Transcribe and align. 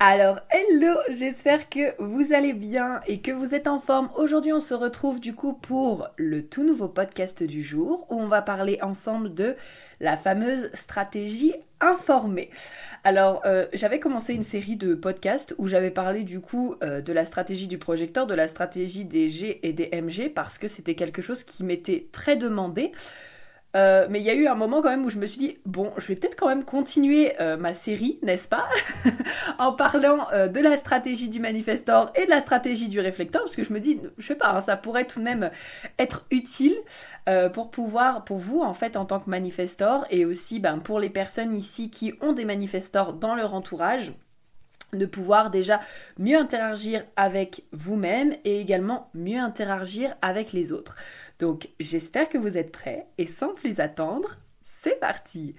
Alors, 0.00 0.38
hello, 0.50 0.94
j'espère 1.08 1.68
que 1.68 2.00
vous 2.00 2.32
allez 2.32 2.52
bien 2.52 3.00
et 3.08 3.20
que 3.20 3.32
vous 3.32 3.56
êtes 3.56 3.66
en 3.66 3.80
forme. 3.80 4.10
Aujourd'hui, 4.16 4.52
on 4.52 4.60
se 4.60 4.72
retrouve 4.72 5.18
du 5.18 5.34
coup 5.34 5.54
pour 5.54 6.08
le 6.16 6.46
tout 6.46 6.62
nouveau 6.62 6.86
podcast 6.86 7.42
du 7.42 7.64
jour 7.64 8.06
où 8.08 8.14
on 8.14 8.28
va 8.28 8.40
parler 8.40 8.78
ensemble 8.80 9.34
de 9.34 9.56
la 9.98 10.16
fameuse 10.16 10.70
stratégie 10.72 11.52
informée. 11.80 12.50
Alors, 13.02 13.42
euh, 13.44 13.66
j'avais 13.72 13.98
commencé 13.98 14.34
une 14.34 14.44
série 14.44 14.76
de 14.76 14.94
podcasts 14.94 15.56
où 15.58 15.66
j'avais 15.66 15.90
parlé 15.90 16.22
du 16.22 16.38
coup 16.38 16.76
euh, 16.84 17.00
de 17.00 17.12
la 17.12 17.24
stratégie 17.24 17.66
du 17.66 17.78
projecteur, 17.78 18.28
de 18.28 18.34
la 18.34 18.46
stratégie 18.46 19.04
des 19.04 19.28
G 19.28 19.58
et 19.66 19.72
des 19.72 19.90
MG 20.00 20.32
parce 20.32 20.58
que 20.58 20.68
c'était 20.68 20.94
quelque 20.94 21.22
chose 21.22 21.42
qui 21.42 21.64
m'était 21.64 22.06
très 22.12 22.36
demandé. 22.36 22.92
Euh, 23.76 24.06
mais 24.08 24.20
il 24.20 24.24
y 24.24 24.30
a 24.30 24.34
eu 24.34 24.46
un 24.46 24.54
moment 24.54 24.80
quand 24.80 24.88
même 24.88 25.04
où 25.04 25.10
je 25.10 25.18
me 25.18 25.26
suis 25.26 25.38
dit, 25.38 25.58
bon, 25.66 25.92
je 25.98 26.06
vais 26.06 26.14
peut-être 26.14 26.36
quand 26.36 26.48
même 26.48 26.64
continuer 26.64 27.34
euh, 27.40 27.56
ma 27.56 27.74
série, 27.74 28.18
n'est-ce 28.22 28.48
pas? 28.48 28.66
En 29.58 29.72
parlant 29.72 30.26
euh, 30.32 30.48
de 30.48 30.60
la 30.60 30.76
stratégie 30.76 31.28
du 31.28 31.40
manifestor 31.40 32.10
et 32.14 32.24
de 32.24 32.30
la 32.30 32.40
stratégie 32.40 32.88
du 32.88 33.00
réflecteur, 33.00 33.42
parce 33.42 33.56
que 33.56 33.64
je 33.64 33.72
me 33.72 33.80
dis, 33.80 34.00
je 34.16 34.26
sais 34.26 34.34
pas, 34.34 34.52
hein, 34.52 34.60
ça 34.60 34.76
pourrait 34.76 35.06
tout 35.06 35.18
de 35.18 35.24
même 35.24 35.50
être 35.98 36.26
utile 36.30 36.76
pour 37.52 37.70
pouvoir, 37.70 38.24
pour 38.24 38.38
vous 38.38 38.60
en 38.60 38.72
fait, 38.72 38.96
en 38.96 39.04
tant 39.04 39.20
que 39.20 39.28
manifestor, 39.28 40.06
et 40.10 40.24
aussi 40.24 40.60
ben, 40.60 40.78
pour 40.78 40.98
les 40.98 41.10
personnes 41.10 41.54
ici 41.54 41.90
qui 41.90 42.14
ont 42.22 42.32
des 42.32 42.46
manifestors 42.46 43.12
dans 43.12 43.34
leur 43.34 43.52
entourage 43.52 44.14
de 44.94 45.06
pouvoir 45.06 45.50
déjà 45.50 45.80
mieux 46.18 46.38
interagir 46.38 47.04
avec 47.16 47.64
vous-même 47.72 48.34
et 48.44 48.60
également 48.60 49.10
mieux 49.12 49.38
interagir 49.38 50.14
avec 50.22 50.52
les 50.52 50.72
autres. 50.72 50.96
Donc 51.38 51.68
j'espère 51.78 52.28
que 52.28 52.38
vous 52.38 52.58
êtes 52.58 52.72
prêts 52.72 53.06
et 53.18 53.26
sans 53.26 53.54
plus 53.54 53.80
attendre, 53.80 54.38
c'est 54.62 54.98
parti 55.00 55.54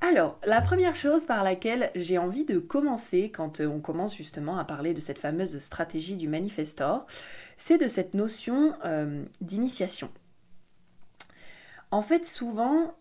alors, 0.00 0.38
la 0.44 0.60
première 0.60 0.94
chose 0.94 1.24
par 1.24 1.42
laquelle 1.42 1.90
j'ai 1.96 2.18
envie 2.18 2.44
de 2.44 2.60
commencer 2.60 3.32
quand 3.32 3.60
euh, 3.60 3.66
on 3.66 3.80
commence 3.80 4.16
justement 4.16 4.56
à 4.56 4.64
parler 4.64 4.94
de 4.94 5.00
cette 5.00 5.18
fameuse 5.18 5.58
stratégie 5.58 6.16
du 6.16 6.28
manifestor, 6.28 7.04
c'est 7.56 7.78
de 7.78 7.88
cette 7.88 8.14
notion 8.14 8.74
euh, 8.84 9.24
d'initiation. 9.40 10.08
En 11.90 12.00
fait, 12.00 12.26
souvent, 12.26 12.94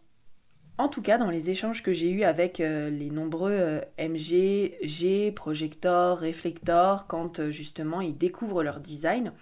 en 0.79 0.87
tout 0.87 1.03
cas 1.03 1.19
dans 1.19 1.29
les 1.29 1.51
échanges 1.51 1.83
que 1.83 1.93
j'ai 1.93 2.09
eus 2.09 2.23
avec 2.23 2.59
euh, 2.59 2.89
les 2.89 3.11
nombreux 3.11 3.81
MG, 3.99 4.77
G, 4.81 5.31
projectors, 5.31 6.17
réflectors, 6.17 7.05
quand 7.05 7.51
justement 7.51 8.01
ils 8.01 8.17
découvrent 8.17 8.63
leur 8.63 8.79
design, 8.79 9.33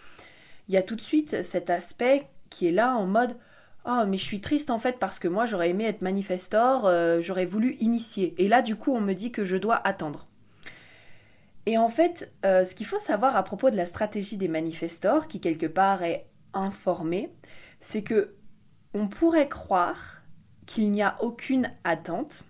il 0.68 0.74
y 0.74 0.78
a 0.78 0.84
tout 0.84 0.96
de 0.98 1.02
suite 1.02 1.42
cet 1.42 1.70
aspect 1.70 2.28
qui 2.50 2.68
est 2.68 2.72
là 2.72 2.96
en 2.96 3.06
mode 3.06 3.36
oh, 3.86 4.04
mais 4.08 4.18
je 4.18 4.24
suis 4.24 4.42
triste 4.42 4.70
en 4.70 4.80
fait 4.80 5.00
parce 5.00 5.20
que 5.20 5.28
moi 5.28 5.46
j'aurais 5.46 5.70
aimé 5.70 5.86
être 5.86 6.02
manifestor, 6.02 6.86
euh, 6.86 7.22
j'aurais 7.22 7.46
voulu 7.46 7.76
initier. 7.80 8.36
Et 8.38 8.48
là 8.48 8.62
du 8.62 8.76
coup 8.76 8.94
on 8.94 9.02
me 9.02 9.14
dit 9.14 9.32
que 9.32 9.46
je 9.46 9.58
dois 9.58 9.76
attendre. 9.88 10.28
Et 11.68 11.78
en 11.80 11.90
fait, 11.90 12.32
euh, 12.46 12.64
ce 12.64 12.76
qu'il 12.76 12.86
faut 12.86 13.00
savoir 13.00 13.36
à 13.36 13.44
propos 13.44 13.72
de 13.72 13.76
la 13.76 13.88
stratégie 13.88 14.38
des 14.38 14.48
manifestors, 14.48 15.28
qui 15.28 15.40
quelque 15.40 15.66
part 15.66 16.04
est 16.04 16.28
informée, 16.54 17.32
c'est 17.80 18.04
que 18.04 18.36
on 18.94 19.08
pourrait 19.08 19.50
croire 19.50 20.22
qu'il 20.68 20.92
n'y 20.92 21.02
a 21.02 21.18
aucune 21.22 21.72
attente, 21.84 22.44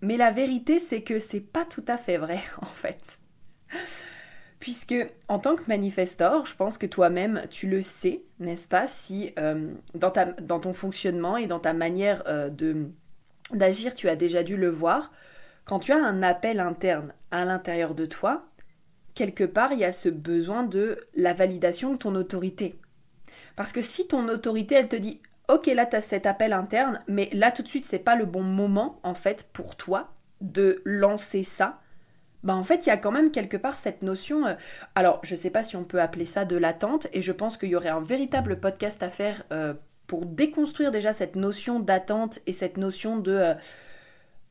mais 0.00 0.16
la 0.16 0.30
vérité 0.30 0.78
c'est 0.78 1.02
que 1.02 1.18
c'est 1.18 1.40
pas 1.40 1.64
tout 1.64 1.84
à 1.88 1.96
fait 1.96 2.18
vrai 2.18 2.40
en 2.62 2.66
fait. 2.66 3.18
Puisque 4.66 4.96
en 5.28 5.38
tant 5.38 5.54
que 5.54 5.62
manifestor, 5.68 6.44
je 6.44 6.56
pense 6.56 6.76
que 6.76 6.86
toi-même 6.86 7.42
tu 7.50 7.68
le 7.68 7.82
sais, 7.82 8.22
n'est-ce 8.40 8.66
pas, 8.66 8.88
si 8.88 9.32
euh, 9.38 9.70
dans, 9.94 10.10
ton 10.58 10.72
fonctionnement 10.72 11.36
et 11.36 11.46
dans 11.46 11.60
ta 11.60 11.72
manière 11.72 12.24
euh, 12.26 12.50
d'agir, 13.52 13.94
tu 13.94 14.08
as 14.08 14.16
déjà 14.16 14.42
dû 14.42 14.56
le 14.56 14.68
voir, 14.68 15.12
quand 15.66 15.78
tu 15.78 15.92
as 15.92 16.04
un 16.04 16.20
appel 16.20 16.58
interne 16.58 17.12
à 17.30 17.44
l'intérieur 17.44 17.94
de 17.94 18.06
toi, 18.06 18.44
quelque 19.14 19.44
part 19.44 19.72
il 19.72 19.78
y 19.78 19.84
a 19.84 19.92
ce 19.92 20.08
besoin 20.08 20.64
de 20.64 20.98
la 21.14 21.32
validation 21.32 21.92
de 21.92 21.98
ton 21.98 22.16
autorité. 22.16 22.74
Parce 23.54 23.70
que 23.70 23.82
si 23.82 24.08
ton 24.08 24.28
autorité 24.28 24.74
elle 24.74 24.88
te 24.88 24.96
dit 24.96 25.20
OK 25.48 25.66
là 25.66 25.86
tu 25.86 25.94
as 25.94 26.00
cet 26.00 26.26
appel 26.26 26.52
interne, 26.52 27.04
mais 27.06 27.30
là 27.32 27.52
tout 27.52 27.62
de 27.62 27.68
suite 27.68 27.86
c'est 27.86 28.00
pas 28.00 28.16
le 28.16 28.26
bon 28.26 28.42
moment 28.42 28.98
en 29.04 29.14
fait 29.14 29.48
pour 29.52 29.76
toi 29.76 30.12
de 30.40 30.82
lancer 30.84 31.44
ça, 31.44 31.78
bah 32.46 32.54
en 32.54 32.62
fait, 32.62 32.86
il 32.86 32.90
y 32.90 32.92
a 32.92 32.96
quand 32.96 33.10
même 33.10 33.32
quelque 33.32 33.56
part 33.56 33.76
cette 33.76 34.02
notion. 34.02 34.46
Euh, 34.46 34.54
alors, 34.94 35.18
je 35.24 35.34
ne 35.34 35.36
sais 35.38 35.50
pas 35.50 35.64
si 35.64 35.74
on 35.74 35.82
peut 35.82 36.00
appeler 36.00 36.24
ça 36.24 36.44
de 36.44 36.56
l'attente, 36.56 37.08
et 37.12 37.20
je 37.20 37.32
pense 37.32 37.56
qu'il 37.56 37.70
y 37.70 37.76
aurait 37.76 37.88
un 37.88 38.00
véritable 38.00 38.60
podcast 38.60 39.02
à 39.02 39.08
faire 39.08 39.42
euh, 39.50 39.74
pour 40.06 40.26
déconstruire 40.26 40.92
déjà 40.92 41.12
cette 41.12 41.34
notion 41.34 41.80
d'attente 41.80 42.38
et 42.46 42.52
cette 42.52 42.76
notion 42.76 43.16
de, 43.16 43.54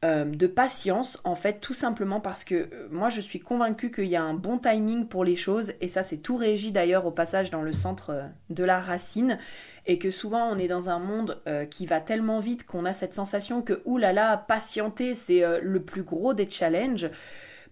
euh, 0.04 0.26
de 0.26 0.46
patience, 0.46 1.22
en 1.24 1.36
fait, 1.36 1.62
tout 1.62 1.74
simplement 1.74 2.20
parce 2.20 2.44
que 2.44 2.68
moi, 2.92 3.08
je 3.08 3.22
suis 3.22 3.40
convaincue 3.40 3.92
qu'il 3.92 4.08
y 4.08 4.18
a 4.18 4.24
un 4.24 4.34
bon 4.34 4.58
timing 4.58 5.08
pour 5.08 5.24
les 5.24 5.38
choses, 5.38 5.72
et 5.80 5.88
ça, 5.88 6.04
c'est 6.04 6.18
tout 6.18 6.36
régi 6.36 6.74
d'ailleurs 6.74 7.06
au 7.06 7.12
passage 7.12 7.50
dans 7.50 7.62
le 7.62 7.72
centre 7.72 8.12
de 8.50 8.64
la 8.66 8.82
racine, 8.82 9.40
et 9.86 10.00
que 10.00 10.12
souvent, 10.12 10.50
on 10.52 10.58
est 10.58 10.68
dans 10.68 10.90
un 10.90 11.00
monde 11.00 11.42
qui 11.70 11.86
va 11.86 12.02
tellement 12.02 12.40
vite 12.40 12.66
qu'on 12.66 12.84
a 12.84 12.92
cette 12.92 13.14
sensation 13.14 13.62
que, 13.62 13.82
oulala, 13.86 14.44
patienter, 14.50 15.14
c'est 15.14 15.46
le 15.62 15.82
plus 15.82 16.04
gros 16.04 16.34
des 16.34 16.50
challenges. 16.50 17.10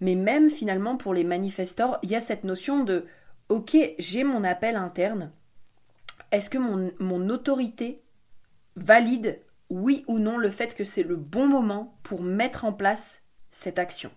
Mais 0.04 0.16
même 0.16 0.50
finalement 0.50 0.98
pour 0.98 1.14
les 1.14 1.24
manifestors, 1.24 1.98
il 2.04 2.12
y 2.12 2.16
a 2.18 2.20
cette 2.20 2.44
notion 2.44 2.84
de 2.84 3.06
ok, 3.48 3.78
j'ai 3.98 4.26
mon 4.26 4.44
appel 4.44 4.76
interne. 4.76 5.32
Est-ce 6.34 6.50
que 6.50 6.58
mon, 6.58 7.30
autorité 7.30 8.04
valide 8.76 9.40
oui 9.70 10.04
ou 10.10 10.20
non 10.20 10.38
le 10.38 10.50
fait 10.50 10.76
que 10.76 10.84
c'est 10.84 11.04
le 11.04 11.16
bon 11.16 11.48
moment 11.48 11.98
pour 12.04 12.22
mettre 12.22 12.66
en 12.66 12.74
place 12.74 13.24
cette 13.50 13.80
action? 13.80 14.12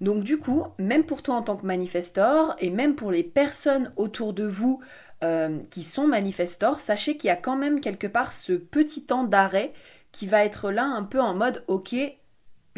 Donc 0.00 0.22
du 0.22 0.38
coup, 0.38 0.62
même 0.78 1.02
pour 1.02 1.24
toi 1.24 1.34
en 1.34 1.42
tant 1.42 1.56
que 1.56 1.66
manifestor 1.66 2.54
et 2.60 2.70
même 2.70 2.94
pour 2.94 3.10
les 3.10 3.24
personnes 3.24 3.92
autour 3.96 4.34
de 4.34 4.44
vous 4.44 4.80
euh, 5.24 5.58
qui 5.70 5.82
sont 5.82 6.06
manifestors, 6.06 6.78
sachez 6.78 7.16
qu'il 7.16 7.26
y 7.26 7.32
a 7.32 7.36
quand 7.36 7.56
même 7.56 7.80
quelque 7.80 8.06
part 8.06 8.32
ce 8.32 8.52
petit 8.52 9.04
temps 9.04 9.24
d'arrêt 9.24 9.72
qui 10.12 10.28
va 10.28 10.44
être 10.44 10.70
là 10.70 10.84
un 10.84 11.02
peu 11.02 11.20
en 11.20 11.34
mode 11.34 11.64
ok, 11.66 11.96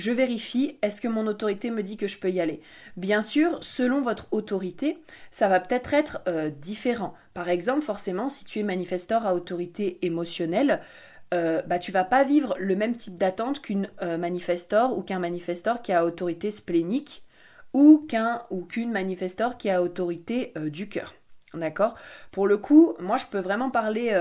je 0.00 0.10
vérifie, 0.10 0.78
est-ce 0.82 1.00
que 1.00 1.08
mon 1.08 1.26
autorité 1.26 1.70
me 1.70 1.82
dit 1.82 1.96
que 1.96 2.06
je 2.08 2.18
peux 2.18 2.30
y 2.30 2.40
aller? 2.40 2.60
Bien 2.96 3.22
sûr, 3.22 3.62
selon 3.62 4.00
votre 4.00 4.26
autorité, 4.32 4.98
ça 5.30 5.46
va 5.46 5.60
peut-être 5.60 5.94
être, 5.94 6.20
euh, 6.26 6.50
différent. 6.50 7.14
Par 7.34 7.48
exemple, 7.48 7.82
forcément, 7.82 8.28
si 8.28 8.44
tu 8.44 8.58
es 8.58 8.62
manifesteur 8.64 9.26
à 9.26 9.34
autorité 9.34 9.98
émotionnelle, 10.04 10.80
euh, 11.32 11.62
bah, 11.62 11.78
tu 11.78 11.92
vas 11.92 12.04
pas 12.04 12.24
vivre 12.24 12.56
le 12.58 12.74
même 12.74 12.96
type 12.96 13.16
d'attente 13.16 13.62
qu'une 13.62 13.88
euh, 14.02 14.18
manifestor 14.18 14.98
ou 14.98 15.02
qu'un 15.02 15.20
manifestor 15.20 15.80
qui 15.80 15.92
a 15.92 16.04
autorité 16.04 16.50
splénique 16.50 17.22
ou 17.72 18.04
qu'un 18.08 18.42
ou 18.50 18.64
qu'une 18.64 18.90
manifestor 18.90 19.56
qui 19.56 19.70
a 19.70 19.80
autorité 19.80 20.52
euh, 20.56 20.70
du 20.70 20.88
cœur. 20.88 21.14
D'accord? 21.54 21.94
Pour 22.32 22.48
le 22.48 22.58
coup, 22.58 22.94
moi 22.98 23.16
je 23.16 23.26
peux 23.26 23.38
vraiment 23.38 23.70
parler 23.70 24.16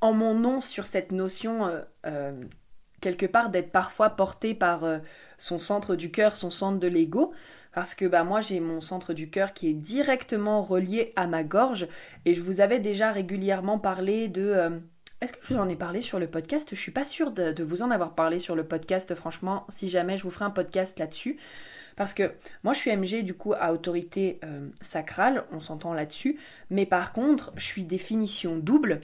en 0.00 0.14
mon 0.14 0.32
nom 0.32 0.62
sur 0.62 0.86
cette 0.86 1.12
notion 1.12 1.70
quelque 3.00 3.26
part 3.26 3.50
d'être 3.50 3.72
parfois 3.72 4.10
porté 4.10 4.54
par 4.54 4.84
euh, 4.84 4.98
son 5.38 5.58
centre 5.58 5.96
du 5.96 6.10
cœur, 6.10 6.36
son 6.36 6.50
centre 6.50 6.78
de 6.78 6.88
l'ego, 6.88 7.32
parce 7.72 7.94
que 7.94 8.04
bah, 8.04 8.24
moi 8.24 8.40
j'ai 8.40 8.60
mon 8.60 8.80
centre 8.80 9.12
du 9.12 9.30
cœur 9.30 9.52
qui 9.52 9.68
est 9.68 9.74
directement 9.74 10.62
relié 10.62 11.12
à 11.16 11.26
ma 11.26 11.42
gorge, 11.44 11.88
et 12.24 12.34
je 12.34 12.40
vous 12.40 12.60
avais 12.60 12.80
déjà 12.80 13.12
régulièrement 13.12 13.78
parlé 13.78 14.28
de... 14.28 14.42
Euh, 14.42 14.70
est-ce 15.20 15.32
que 15.32 15.38
je 15.42 15.54
vous 15.54 15.60
en 15.60 15.68
ai 15.68 15.76
parlé 15.76 16.00
sur 16.00 16.18
le 16.18 16.28
podcast? 16.28 16.68
Je 16.72 16.80
suis 16.80 16.92
pas 16.92 17.04
sûre 17.04 17.30
de, 17.30 17.62
vous 17.62 17.82
en 17.82 17.90
avoir 17.90 18.14
parlé 18.14 18.38
sur 18.38 18.56
le 18.56 18.64
podcast, 18.64 19.14
franchement, 19.14 19.66
si 19.68 19.88
jamais 19.88 20.16
je 20.16 20.22
vous 20.22 20.30
ferai 20.30 20.46
un 20.46 20.50
podcast 20.50 20.98
là-dessus. 20.98 21.38
Parce 21.96 22.14
que 22.14 22.32
moi 22.64 22.72
je 22.72 22.78
suis 22.78 22.96
MG 22.96 23.22
du 23.22 23.34
coup 23.34 23.52
à 23.52 23.74
autorité 23.74 24.40
euh, 24.44 24.70
sacrale, 24.80 25.44
on 25.52 25.60
s'entend 25.60 25.92
là-dessus, 25.92 26.38
mais 26.70 26.86
par 26.86 27.12
contre 27.12 27.52
je 27.56 27.66
suis 27.66 27.84
définition 27.84 28.56
double 28.56 29.00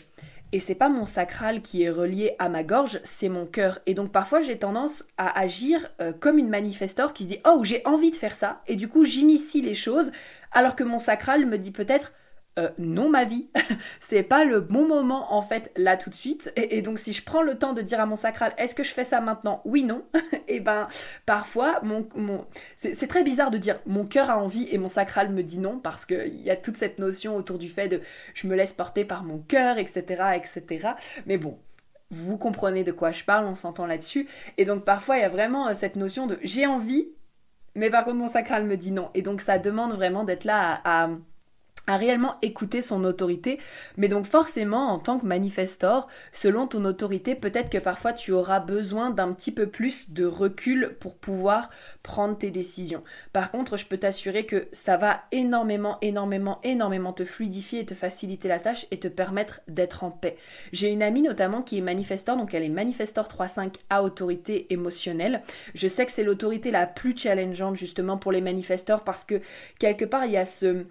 et 0.52 0.60
c'est 0.60 0.75
pas 0.75 0.88
mon 0.88 1.06
sacral 1.06 1.60
qui 1.60 1.82
est 1.82 1.90
relié 1.90 2.34
à 2.38 2.48
ma 2.48 2.62
gorge, 2.62 3.00
c'est 3.04 3.28
mon 3.28 3.46
cœur. 3.46 3.81
Et 3.87 3.94
donc 3.94 4.12
parfois 4.12 4.40
j'ai 4.40 4.58
tendance 4.58 5.04
à 5.19 5.38
agir 5.38 5.87
euh, 6.00 6.12
comme 6.12 6.38
une 6.38 6.48
manifestor 6.48 7.12
qui 7.12 7.25
se 7.25 7.28
dit 7.28 7.40
oh 7.46 7.60
j'ai 7.62 7.82
envie 7.84 8.10
de 8.10 8.16
faire 8.16 8.34
ça 8.34 8.62
et 8.66 8.76
du 8.76 8.88
coup 8.88 9.04
j'initie 9.04 9.62
les 9.62 9.75
choses 9.75 10.12
alors 10.52 10.76
que 10.76 10.84
mon 10.84 10.98
sacral 10.98 11.46
me 11.46 11.58
dit 11.58 11.72
peut-être 11.72 12.12
euh, 12.58 12.70
non 12.78 13.10
ma 13.10 13.24
vie, 13.24 13.48
c'est 14.00 14.22
pas 14.22 14.44
le 14.44 14.60
bon 14.60 14.88
moment 14.88 15.34
en 15.34 15.42
fait 15.42 15.70
là 15.76 15.96
tout 15.96 16.08
de 16.08 16.14
suite. 16.14 16.50
Et, 16.56 16.80
donc 16.80 16.98
si 16.98 17.12
je 17.12 17.22
prends 17.22 17.42
le 17.42 17.58
temps 17.58 17.74
de 17.74 17.82
dire 17.82 18.00
à 18.00 18.06
mon 18.06 18.16
sacral, 18.16 18.54
est-ce 18.56 18.74
que 18.74 18.82
je 18.82 18.94
fais 18.94 19.04
ça 19.04 19.20
maintenant? 19.20 19.60
Oui, 19.64 19.84
non. 19.84 20.04
et 20.48 20.60
ben 20.60 20.88
parfois, 21.26 21.80
mon, 21.82 22.08
mon... 22.14 22.46
c'est 22.76 23.08
très 23.08 23.22
bizarre 23.22 23.50
de 23.50 23.58
dire 23.58 23.78
mon 23.84 24.06
cœur 24.06 24.30
a 24.30 24.38
envie 24.38 24.66
et 24.70 24.78
mon 24.78 24.88
sacral 24.88 25.30
me 25.30 25.42
dit 25.42 25.58
non 25.58 25.78
parce 25.78 26.06
qu'il 26.06 26.40
y 26.40 26.50
a 26.50 26.56
toute 26.56 26.78
cette 26.78 26.98
notion 26.98 27.36
autour 27.36 27.58
du 27.58 27.68
fait 27.68 27.88
de 27.88 28.00
je 28.32 28.46
me 28.46 28.56
laisse 28.56 28.72
porter 28.72 29.04
par 29.04 29.22
mon 29.22 29.38
cœur, 29.38 29.76
etc., 29.78 30.02
etc. 30.36 30.88
Mais 31.26 31.36
bon, 31.36 31.58
vous 32.10 32.38
comprenez 32.38 32.84
de 32.84 32.92
quoi 32.92 33.12
je 33.12 33.24
parle, 33.24 33.44
on 33.46 33.54
s'entend 33.54 33.86
là-dessus. 33.86 34.26
Et 34.56 34.64
donc 34.64 34.84
parfois 34.84 35.18
il 35.18 35.20
y 35.20 35.24
a 35.24 35.28
vraiment 35.28 35.68
euh, 35.68 35.74
cette 35.74 35.96
notion 35.96 36.26
de 36.26 36.38
j'ai 36.42 36.66
envie, 36.66 37.08
mais 37.74 37.90
par 37.90 38.04
contre 38.04 38.16
mon 38.16 38.28
sacral 38.28 38.64
me 38.64 38.76
dit 38.76 38.92
non. 38.92 39.10
Et 39.14 39.22
donc 39.22 39.40
ça 39.42 39.58
demande 39.58 39.92
vraiment 39.92 40.24
d'être 40.24 40.44
là 40.44 40.80
à 40.84 41.10
réellement 41.94 42.34
écouter 42.42 42.82
son 42.82 43.04
autorité. 43.04 43.60
Mais 43.96 44.08
donc 44.08 44.26
forcément, 44.26 44.88
en 44.88 44.98
tant 44.98 45.18
que 45.18 45.26
manifestor, 45.26 46.08
selon 46.32 46.66
ton 46.66 46.84
autorité, 46.84 47.36
peut-être 47.36 47.70
que 47.70 47.78
parfois 47.78 48.12
tu 48.12 48.32
auras 48.32 48.58
besoin 48.58 49.10
d'un 49.10 49.32
petit 49.32 49.52
peu 49.52 49.68
plus 49.68 50.10
de 50.10 50.24
recul 50.24 50.96
pour 50.98 51.16
pouvoir 51.16 51.70
prendre 52.02 52.36
tes 52.36 52.50
décisions. 52.50 53.04
Par 53.32 53.50
contre, 53.50 53.76
je 53.76 53.86
peux 53.86 53.98
t'assurer 53.98 54.46
que 54.46 54.66
ça 54.72 54.96
va 54.96 55.22
énormément, 55.30 55.98
énormément, 56.02 56.60
énormément 56.64 57.12
te 57.12 57.24
fluidifier 57.24 57.80
et 57.80 57.86
te 57.86 57.94
faciliter 57.94 58.48
la 58.48 58.58
tâche 58.58 58.86
et 58.90 58.98
te 58.98 59.08
permettre 59.08 59.60
d'être 59.68 60.02
en 60.02 60.10
paix. 60.10 60.36
J'ai 60.72 60.88
une 60.88 61.02
amie 61.02 61.22
notamment 61.22 61.62
qui 61.62 61.78
est 61.78 61.82
manifestor, 61.82 62.36
donc 62.36 62.54
elle 62.54 62.64
est 62.64 62.68
manifestor 62.68 63.26
3.5 63.26 63.74
à 63.90 64.02
autorité 64.02 64.66
émotionnelle. 64.70 65.42
Je 65.74 65.88
sais 65.88 66.06
que 66.06 66.12
c'est 66.12 66.24
l'autorité 66.24 66.70
la 66.70 66.86
plus 66.86 67.16
challengeante 67.16 67.76
justement 67.76 68.16
pour 68.16 68.32
les 68.32 68.40
manifestors 68.40 69.04
parce 69.04 69.24
que 69.24 69.40
quelque 69.78 70.04
part 70.04 70.24
il 70.24 70.32
y 70.32 70.36
a 70.36 70.44
ce 70.44 70.86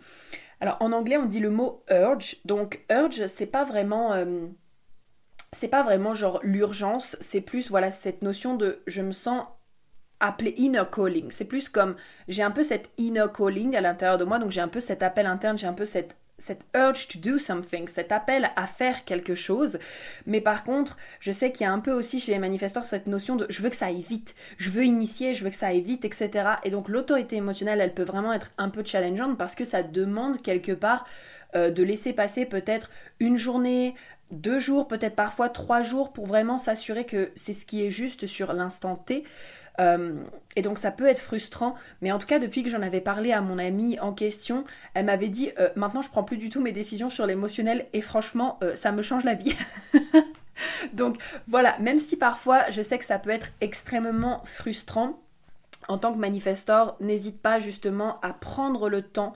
alors 0.66 0.78
en 0.82 0.92
anglais 0.92 1.18
on 1.18 1.26
dit 1.26 1.40
le 1.40 1.50
mot 1.50 1.84
urge. 1.90 2.38
Donc 2.44 2.84
urge 2.90 3.28
c'est 3.28 3.46
pas 3.46 3.64
vraiment 3.64 4.14
euh, 4.14 4.48
c'est 5.52 5.68
pas 5.68 5.84
vraiment 5.84 6.14
genre 6.14 6.40
l'urgence, 6.44 7.16
c'est 7.22 7.42
plus 7.42 7.70
voilà 7.70 7.92
cette 7.92 8.22
notion 8.22 8.56
de 8.56 8.80
je 8.88 9.02
me 9.02 9.12
sens 9.12 9.46
appelé 10.20 10.56
inner 10.58 10.84
calling. 10.92 11.30
C'est 11.30 11.46
plus 11.46 11.70
comme 11.70 11.96
j'ai 12.28 12.44
un 12.44 12.52
peu 12.52 12.64
cette 12.64 12.90
inner 12.98 13.28
calling 13.34 13.76
à 13.76 13.82
l'intérieur 13.82 14.18
de 14.18 14.26
moi, 14.26 14.40
donc 14.40 14.52
j'ai 14.52 14.62
un 14.62 14.68
peu 14.68 14.80
cet 14.80 15.04
appel 15.04 15.28
interne, 15.28 15.58
j'ai 15.58 15.68
un 15.68 15.74
peu 15.74 15.86
cette 15.86 16.18
cette 16.38 16.66
urge 16.76 17.08
to 17.08 17.20
do 17.20 17.38
something, 17.38 17.88
cet 17.88 18.12
appel 18.12 18.52
à 18.56 18.68
faire 18.68 19.06
quelque 19.06 19.36
chose. 19.36 19.80
Mais 20.26 20.42
par 20.42 20.64
contre, 20.64 20.98
je 21.20 21.32
sais 21.32 21.52
qu'il 21.52 21.66
y 21.66 21.68
a 21.68 21.74
un 21.74 21.80
peu 21.80 21.92
aussi 21.92 22.20
chez 22.20 22.32
les 22.32 22.40
manifestants 22.40 22.84
cette 22.84 23.08
notion 23.08 23.36
de 23.36 23.46
je 23.50 23.62
veux 23.62 23.70
que 23.70 23.76
ça 23.76 23.88
aille 23.88 24.02
vite, 24.02 24.36
je 24.58 24.70
veux 24.70 24.86
initier, 24.86 25.34
je 25.34 25.44
veux 25.44 25.50
que 25.50 25.56
ça 25.56 25.68
aille 25.68 25.82
vite, 25.82 26.06
etc. 26.06 26.50
Et 26.64 26.70
donc 26.70 26.90
l'autorité 26.90 27.38
émotionnelle, 27.38 27.82
elle 27.82 27.94
peut 27.94 28.04
vraiment 28.04 28.34
être 28.34 28.52
un 28.58 28.70
peu 28.70 28.84
challengeante 28.84 29.38
parce 29.38 29.56
que 29.56 29.66
ça 29.66 29.84
demande 29.84 30.42
quelque 30.42 30.74
part 30.74 31.06
euh, 31.56 31.72
de 31.72 31.84
laisser 31.84 32.14
passer 32.14 32.46
peut-être 32.46 32.92
une 33.20 33.38
journée, 33.38 33.96
deux 34.32 34.60
jours, 34.60 34.88
peut-être 34.88 35.16
parfois 35.16 35.50
trois 35.50 35.84
jours 35.84 36.12
pour 36.12 36.26
vraiment 36.26 36.58
s'assurer 36.58 37.06
que 37.06 37.32
c'est 37.36 37.54
ce 37.54 37.66
qui 37.66 37.86
est 37.86 37.92
juste 37.92 38.28
sur 38.28 38.54
l'instant 38.54 38.96
T. 38.96 39.24
Euh, 39.80 40.24
et 40.56 40.62
donc 40.62 40.78
ça 40.78 40.92
peut 40.92 41.08
être 41.08 41.20
frustrant, 41.20 41.76
mais 42.02 42.12
en 42.12 42.20
tout 42.20 42.28
cas 42.28 42.40
depuis 42.40 42.64
que 42.64 42.70
j'en 42.70 42.82
avais 42.82 43.02
parlé 43.02 43.32
à 43.32 43.42
mon 43.42 43.58
amie 43.58 44.00
en 44.00 44.14
question, 44.14 44.64
elle 44.94 45.06
m'avait 45.06 45.30
dit 45.30 45.52
euh, 45.60 45.70
maintenant 45.76 46.02
je 46.02 46.10
prends 46.10 46.24
plus 46.24 46.38
du 46.38 46.50
tout 46.50 46.62
mes 46.62 46.72
décisions 46.72 47.10
sur 47.10 47.26
l'émotionnel 47.26 47.88
et 47.94 48.02
franchement 48.02 48.58
euh, 48.64 48.76
ça 48.76 48.92
me 48.92 49.02
change 49.02 49.24
la 49.26 49.34
vie. 49.34 49.56
donc 50.94 51.18
voilà, 51.48 51.78
même 51.80 52.00
si 52.00 52.16
parfois 52.16 52.70
je 52.70 52.82
sais 52.82 52.98
que 52.98 53.06
ça 53.06 53.20
peut 53.20 53.32
être 53.32 53.52
extrêmement 53.62 54.42
frustrant, 54.46 55.20
en 55.88 55.98
tant 55.98 56.14
que 56.14 56.18
manifestor, 56.18 56.98
n'hésite 57.00 57.42
pas 57.42 57.60
justement 57.60 58.20
à 58.22 58.34
prendre 58.34 58.90
le 58.90 59.04
temps 59.04 59.34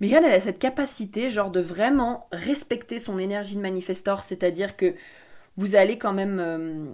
Megan, 0.02 0.24
elle 0.24 0.34
a 0.34 0.40
cette 0.40 0.60
capacité, 0.60 1.30
genre, 1.30 1.50
de 1.50 1.60
vraiment 1.60 2.28
respecter 2.32 3.00
son 3.00 3.18
énergie 3.18 3.56
de 3.56 3.62
manifestor, 3.62 4.24
c'est-à-dire 4.24 4.78
que 4.78 4.94
vous 5.58 5.76
allez 5.76 5.98
quand 5.98 6.14
même 6.14 6.40
euh, 6.40 6.86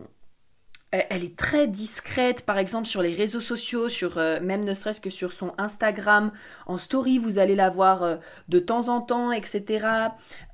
elle 0.93 1.23
est 1.23 1.35
très 1.35 1.67
discrète, 1.67 2.45
par 2.45 2.59
exemple 2.59 2.87
sur 2.87 3.01
les 3.01 3.15
réseaux 3.15 3.39
sociaux, 3.39 3.87
euh, 4.15 4.39
même 4.41 4.63
ne 4.63 4.75
serait-ce 4.75 5.01
que 5.01 5.09
sur 5.09 5.33
son 5.33 5.51
Instagram, 5.57 6.31
en 6.67 6.77
story, 6.77 7.17
vous 7.17 7.39
allez 7.39 7.55
la 7.55 7.69
voir 7.69 8.03
euh, 8.03 8.17
de 8.47 8.59
temps 8.59 8.89
en 8.89 9.01
temps, 9.01 9.31
etc. 9.31 9.87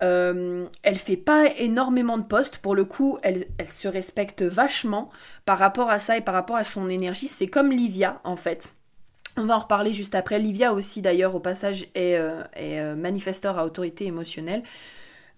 Euh, 0.02 0.66
elle 0.82 0.96
fait 0.96 1.18
pas 1.18 1.48
énormément 1.58 2.18
de 2.18 2.24
posts, 2.24 2.60
pour 2.60 2.74
le 2.74 2.86
coup, 2.86 3.20
elle, 3.22 3.48
se 3.68 3.90
respecte 3.90 4.42
vachement 4.42 5.10
par 5.46 5.58
rapport 5.58 5.90
à 5.90 6.00
ça 6.00 6.18
et 6.18 6.22
par 6.22 6.36
rapport 6.36 6.56
à 6.56 6.64
son 6.64 6.90
énergie. 6.90 7.28
C'est 7.28 7.48
comme 7.48 7.72
Livia, 7.72 8.22
en 8.24 8.38
fait. 8.38 8.70
On 9.36 9.46
va 9.46 9.58
en 9.58 9.60
reparler 9.60 9.92
juste 9.92 10.16
après. 10.16 10.40
Livia 10.40 10.74
aussi, 10.74 11.02
d'ailleurs, 11.02 11.36
au 11.36 11.40
passage, 11.40 11.88
est, 11.96 12.18
est 12.54 12.96
manifesteur 12.96 13.58
à 13.58 13.66
autorité 13.66 14.06
émotionnelle. 14.06 14.64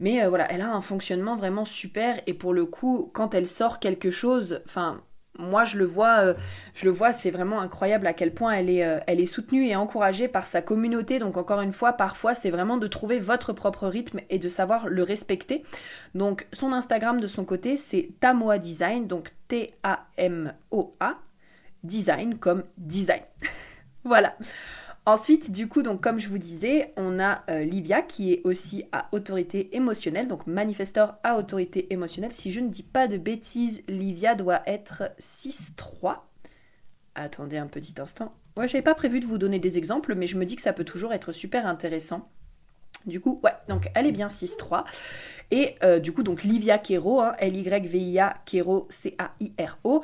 Mais 0.02 0.24
euh, 0.24 0.30
voilà, 0.30 0.52
elle 0.52 0.62
a 0.62 0.74
un 0.74 0.82
fonctionnement 0.82 1.36
vraiment 1.36 1.64
super 1.64 2.20
et 2.26 2.34
pour 2.34 2.54
le 2.54 2.66
coup, 2.66 3.12
quand 3.14 3.36
elle 3.36 3.48
sort 3.48 3.80
quelque 3.80 4.10
chose, 4.10 4.62
enfin, 4.66 5.04
moi 5.38 5.64
je 5.64 5.78
le 5.78 5.86
vois, 5.86 6.22
euh, 6.22 6.34
je 6.74 6.86
le 6.86 6.92
vois, 6.92 7.14
c'est 7.14 7.30
vraiment 7.30 7.62
incroyable 7.62 8.08
à 8.08 8.14
quel 8.14 8.34
point 8.34 8.54
elle 8.54 8.72
est, 8.72 8.84
euh, 8.84 9.00
elle 9.06 9.20
est 9.20 9.28
soutenue 9.28 9.68
et 9.68 9.76
encouragée 9.76 10.28
par 10.28 10.48
sa 10.48 10.64
communauté. 10.64 11.20
Donc 11.20 11.38
encore 11.38 11.62
une 11.62 11.72
fois, 11.72 11.94
parfois 11.94 12.34
c'est 12.34 12.50
vraiment 12.50 12.78
de 12.78 12.88
trouver 12.88 13.20
votre 13.20 13.54
propre 13.54 13.88
rythme 13.88 14.22
et 14.32 14.40
de 14.40 14.50
savoir 14.50 14.88
le 14.88 15.04
respecter. 15.04 15.62
Donc 16.16 16.48
son 16.52 16.74
Instagram 16.74 17.20
de 17.20 17.28
son 17.28 17.46
côté, 17.46 17.78
c'est 17.78 18.10
Tamoa 18.20 18.58
Design, 18.58 19.06
donc 19.06 19.30
T-A-M-O-A, 19.50 21.16
design 21.84 22.40
comme 22.40 22.64
design. 22.78 23.22
voilà. 24.04 24.36
Ensuite, 25.08 25.52
du 25.52 25.68
coup, 25.68 25.82
donc 25.82 26.02
comme 26.02 26.20
je 26.20 26.30
vous 26.30 26.38
disais, 26.38 26.94
on 26.96 27.20
a 27.20 27.44
euh, 27.50 27.64
Livia 27.64 28.04
qui 28.04 28.34
est 28.34 28.42
aussi 28.44 28.86
à 28.92 29.08
autorité 29.14 29.76
émotionnelle, 29.76 30.28
donc 30.28 30.46
manifesteur 30.46 31.18
à 31.24 31.38
autorité 31.38 31.92
émotionnelle. 31.92 32.32
Si 32.32 32.52
je 32.52 32.60
ne 32.60 32.70
dis 32.70 32.84
pas 32.84 33.08
de 33.08 33.18
bêtises, 33.18 33.84
Livia 33.88 34.36
doit 34.36 34.62
être 34.68 35.12
6-3. 35.20 36.18
Attendez 37.16 37.58
un 37.58 37.66
petit 37.66 37.96
instant. 38.00 38.36
Ouais, 38.58 38.68
j'avais 38.68 38.84
pas 38.84 38.94
prévu 38.94 39.20
de 39.20 39.26
vous 39.26 39.40
donner 39.40 39.60
des 39.60 39.80
exemples, 39.80 40.14
mais 40.14 40.28
je 40.28 40.38
me 40.38 40.46
dis 40.46 40.56
que 40.56 40.62
ça 40.62 40.74
peut 40.74 40.84
toujours 40.84 41.14
être 41.14 41.32
super 41.32 41.66
intéressant. 41.66 42.30
Du 43.06 43.20
coup, 43.20 43.40
ouais, 43.44 43.52
donc 43.68 43.90
elle 43.96 44.08
est 44.08 44.12
bien 44.12 44.28
6-3. 44.28 44.84
Et 45.52 45.76
euh, 45.84 46.00
du 46.00 46.14
coup, 46.14 46.24
donc 46.24 46.44
Livia 46.44 46.78
Kero, 46.78 47.20
hein, 47.20 47.36
L-Y-V-I-A, 47.38 48.36
Kero, 48.46 48.88
C-A-I-R-O. 48.90 50.04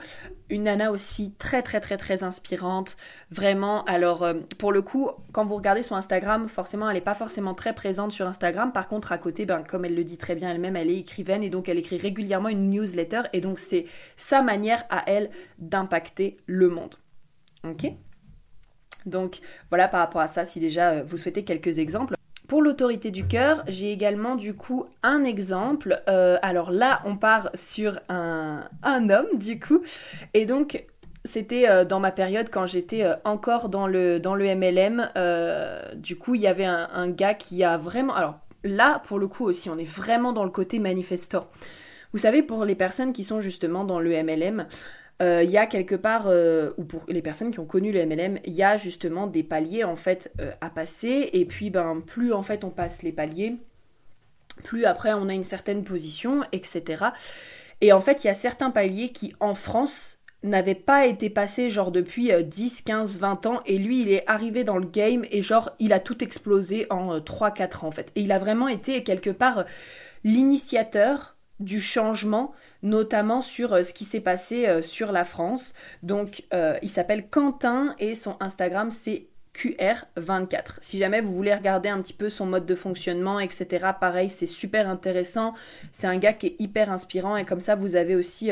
Une 0.49 0.63
nana 0.63 0.91
aussi 0.91 1.33
très 1.37 1.61
très 1.61 1.79
très 1.79 1.97
très 1.97 2.23
inspirante. 2.23 2.97
Vraiment, 3.31 3.85
alors 3.85 4.23
euh, 4.23 4.33
pour 4.57 4.71
le 4.73 4.81
coup, 4.81 5.09
quand 5.31 5.45
vous 5.45 5.55
regardez 5.55 5.83
son 5.83 5.95
Instagram, 5.95 6.47
forcément, 6.49 6.89
elle 6.89 6.95
n'est 6.95 7.01
pas 7.01 7.13
forcément 7.13 7.53
très 7.53 7.73
présente 7.73 8.11
sur 8.11 8.27
Instagram. 8.27 8.73
Par 8.73 8.89
contre, 8.89 9.13
à 9.13 9.17
côté, 9.17 9.45
ben, 9.45 9.63
comme 9.63 9.85
elle 9.85 9.95
le 9.95 10.03
dit 10.03 10.17
très 10.17 10.35
bien 10.35 10.49
elle-même, 10.49 10.75
elle 10.75 10.89
est 10.89 10.97
écrivaine 10.97 11.43
et 11.43 11.49
donc 11.49 11.69
elle 11.69 11.77
écrit 11.77 11.97
régulièrement 11.97 12.49
une 12.49 12.69
newsletter. 12.69 13.23
Et 13.31 13.39
donc 13.39 13.59
c'est 13.59 13.85
sa 14.17 14.41
manière 14.41 14.83
à 14.89 15.03
elle 15.07 15.29
d'impacter 15.59 16.37
le 16.45 16.67
monde. 16.67 16.95
Ok? 17.63 17.91
Donc 19.05 19.39
voilà 19.69 19.87
par 19.87 20.01
rapport 20.01 20.21
à 20.21 20.27
ça, 20.27 20.43
si 20.43 20.59
déjà 20.59 20.91
euh, 20.91 21.03
vous 21.03 21.15
souhaitez 21.15 21.45
quelques 21.45 21.79
exemples. 21.79 22.16
Pour 22.47 22.61
l'autorité 22.61 23.11
du 23.11 23.27
cœur, 23.27 23.63
j'ai 23.67 23.91
également 23.91 24.35
du 24.35 24.53
coup 24.53 24.85
un 25.03 25.25
exemple. 25.25 26.01
Euh, 26.07 26.37
alors 26.41 26.71
là, 26.71 27.01
on 27.03 27.17
part 27.17 27.49
sur 27.55 27.99
un, 28.07 28.63
homme 28.85 29.27
du 29.33 29.59
coup. 29.59 29.81
Et 30.33 30.45
donc, 30.45 30.85
c'était 31.25 31.69
euh, 31.69 31.83
dans 31.83 31.99
ma 31.99 32.11
période 32.11 32.49
quand 32.49 32.65
j'étais 32.65 33.03
euh, 33.03 33.15
encore 33.25 33.67
dans 33.67 33.85
le, 33.85 34.21
dans 34.21 34.33
le 34.33 34.45
MLM. 34.55 35.09
du 35.97 36.17
coup, 36.17 36.35
il 36.35 36.41
y 36.41 36.47
avait 36.47 36.65
un, 36.65 36.87
un, 36.93 37.09
gars 37.09 37.33
qui 37.33 37.65
a 37.65 37.75
vraiment... 37.75 38.15
Alors 38.15 38.39
là, 38.63 39.01
pour 39.05 39.19
le 39.19 39.27
coup 39.27 39.43
aussi, 39.43 39.69
on 39.69 39.77
est 39.77 39.83
vraiment 39.83 40.31
dans 40.31 40.45
le 40.45 40.49
côté 40.49 40.79
manifestor. 40.79 41.49
Vous 42.13 42.19
savez, 42.19 42.43
pour 42.43 42.63
les 42.63 42.75
personnes 42.75 43.11
qui 43.11 43.25
sont 43.25 43.41
justement 43.41 43.83
dans 43.83 43.99
le 43.99 44.23
MLM, 44.23 44.67
il 45.19 45.49
y 45.49 45.57
a 45.57 45.65
quelque 45.65 45.95
part, 45.95 46.27
euh, 46.27 46.71
ou 46.77 46.83
pour 46.83 47.05
les 47.07 47.21
personnes 47.21 47.51
qui 47.51 47.59
ont 47.59 47.65
connu 47.65 47.91
le 47.91 48.05
MLM, 48.05 48.39
il 48.45 48.53
y 48.53 48.63
a 48.63 48.77
justement 48.77 49.25
des 49.25 49.43
paliers 49.43 49.83
en 49.83 49.95
fait 49.95 50.31
euh, 50.39 50.51
à 50.61 50.69
passer, 50.69 51.29
et 51.33 51.45
puis 51.45 51.69
ben 51.69 52.03
plus 52.05 52.33
en 52.33 52.43
fait 52.43 52.63
on 52.63 52.69
passe 52.69 53.01
les 53.01 53.11
paliers, 53.11 53.55
plus 54.63 54.85
après 54.85 55.13
on 55.13 55.27
a 55.27 55.33
une 55.33 55.43
certaine 55.43 55.83
position, 55.83 56.43
etc. 56.51 57.05
Et 57.81 57.93
en 57.93 58.01
fait, 58.01 58.23
il 58.23 58.27
y 58.27 58.29
a 58.29 58.33
certains 58.33 58.71
paliers 58.71 59.09
qui 59.09 59.33
en 59.39 59.53
France 59.53 60.17
n'avaient 60.43 60.75
pas 60.75 61.07
été 61.07 61.29
passés 61.29 61.69
genre 61.69 61.91
depuis 61.91 62.31
10, 62.43 62.83
15, 62.83 63.17
20 63.17 63.45
ans, 63.47 63.61
et 63.65 63.79
lui 63.79 64.01
il 64.01 64.11
est 64.11 64.23
arrivé 64.27 64.63
dans 64.63 64.77
le 64.77 64.85
game 64.85 65.25
et 65.31 65.41
genre 65.41 65.71
il 65.79 65.93
a 65.93 65.99
tout 65.99 66.23
explosé 66.23 66.85
en 66.91 67.19
3-4 67.19 67.85
ans 67.85 67.87
en 67.87 67.91
fait. 67.91 68.11
Et 68.15 68.21
il 68.21 68.31
a 68.31 68.37
vraiment 68.37 68.67
été 68.67 69.03
quelque 69.03 69.31
part 69.31 69.65
l'initiateur 70.23 71.37
du 71.59 71.81
changement 71.81 72.53
notamment 72.87 73.41
sur 73.41 73.73
euh, 73.73 73.83
ce 73.83 73.93
qui 73.93 74.05
s'est 74.05 74.21
passé 74.21 74.67
euh, 74.67 74.81
sur 74.81 75.11
la 75.11 75.23
France. 75.23 75.73
Donc 76.03 76.43
euh, 76.53 76.77
il 76.81 76.89
s'appelle 76.89 77.29
Quentin 77.29 77.95
et 77.99 78.15
son 78.15 78.37
Instagram 78.39 78.91
c'est 78.91 79.27
QR24. 79.57 80.77
Si 80.81 80.99
jamais 80.99 81.19
vous 81.19 81.33
voulez 81.33 81.53
regarder 81.53 81.89
un 81.89 81.99
petit 82.01 82.13
peu 82.13 82.29
son 82.29 82.45
mode 82.45 82.67
de 82.67 82.75
fonctionnement, 82.75 83.39
etc., 83.39 83.87
pareil, 83.99 84.29
c'est 84.29 84.45
super 84.45 84.87
intéressant. 84.87 85.53
C'est 85.91 86.05
un 86.07 86.17
gars 86.17 86.33
qui 86.33 86.47
est 86.47 86.55
hyper 86.59 86.91
inspirant 86.91 87.35
et 87.37 87.45
comme 87.45 87.61
ça, 87.61 87.73
vous 87.75 87.95
avez 87.95 88.15
aussi 88.15 88.51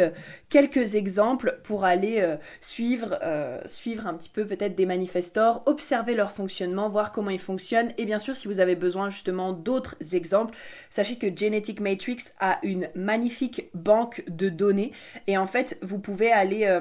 quelques 0.50 0.96
exemples 0.96 1.60
pour 1.64 1.86
aller 1.86 2.36
suivre, 2.60 3.20
suivre 3.66 4.08
un 4.08 4.16
petit 4.16 4.30
peu 4.30 4.46
peut-être 4.46 4.76
des 4.76 4.88
manifestors, 4.88 5.62
observer 5.68 6.16
leur 6.16 6.32
fonctionnement, 6.32 6.90
voir 6.90 7.12
comment 7.12 7.30
ils 7.30 7.40
fonctionnent. 7.40 7.94
Et 7.98 8.06
bien 8.06 8.20
sûr, 8.20 8.36
si 8.36 8.48
vous 8.48 8.60
avez 8.60 8.76
besoin 8.76 9.10
justement 9.10 9.54
d'autres 9.54 9.96
exemples, 10.14 10.56
sachez 10.90 11.18
que 11.18 11.28
Genetic 11.28 11.80
Matrix 11.82 12.18
a 12.40 12.58
une 12.64 12.90
magnifique 12.96 13.70
banque 13.76 14.24
de 14.28 14.50
données 14.50 14.92
et 15.28 15.38
en 15.38 15.46
fait, 15.46 15.78
vous 15.82 16.00
pouvez 16.00 16.32
aller 16.32 16.80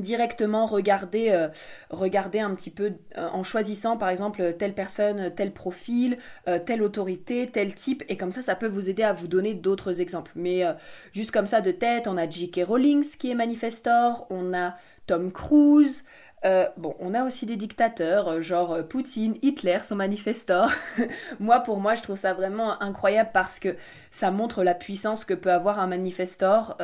directement 0.00 0.66
regarder, 0.66 1.30
euh, 1.30 1.48
regarder 1.90 2.40
un 2.40 2.54
petit 2.54 2.70
peu 2.70 2.92
euh, 3.16 3.28
en 3.32 3.42
choisissant 3.42 3.96
par 3.96 4.08
exemple 4.08 4.54
telle 4.58 4.74
personne, 4.74 5.32
tel 5.34 5.52
profil, 5.52 6.18
euh, 6.48 6.58
telle 6.58 6.82
autorité, 6.82 7.46
tel 7.46 7.74
type, 7.74 8.02
et 8.08 8.16
comme 8.16 8.32
ça 8.32 8.42
ça 8.42 8.54
peut 8.54 8.68
vous 8.68 8.90
aider 8.90 9.02
à 9.02 9.12
vous 9.12 9.28
donner 9.28 9.54
d'autres 9.54 10.00
exemples. 10.00 10.32
Mais 10.34 10.64
juste 11.12 11.30
comme 11.30 11.46
ça 11.46 11.60
de 11.60 11.70
tête, 11.70 12.06
on 12.06 12.16
a 12.16 12.28
J.K. 12.28 12.62
Rowling 12.66 13.04
qui 13.18 13.30
est 13.30 13.34
manifestor, 13.34 14.26
on 14.30 14.54
a 14.54 14.76
Tom 15.06 15.32
Cruise, 15.32 16.04
euh, 16.44 16.66
bon, 16.76 16.94
on 17.00 17.14
a 17.14 17.24
aussi 17.24 17.44
des 17.46 17.56
dictateurs, 17.56 18.28
euh, 18.28 18.40
genre 18.40 18.74
euh, 18.74 18.82
Poutine, 18.82 19.34
Hitler 19.42 19.78
son 19.82 19.96
manifestor. 19.96 20.70
moi, 21.40 21.60
pour 21.60 21.80
moi, 21.80 21.94
je 21.94 22.02
trouve 22.02 22.16
ça 22.16 22.34
vraiment 22.34 22.80
incroyable 22.82 23.30
parce 23.32 23.58
que 23.58 23.74
ça 24.10 24.30
montre 24.30 24.62
la 24.62 24.74
puissance 24.74 25.24
que 25.24 25.34
peut 25.34 25.50
avoir 25.50 25.80
un 25.80 25.86
manifestor. 25.86 26.76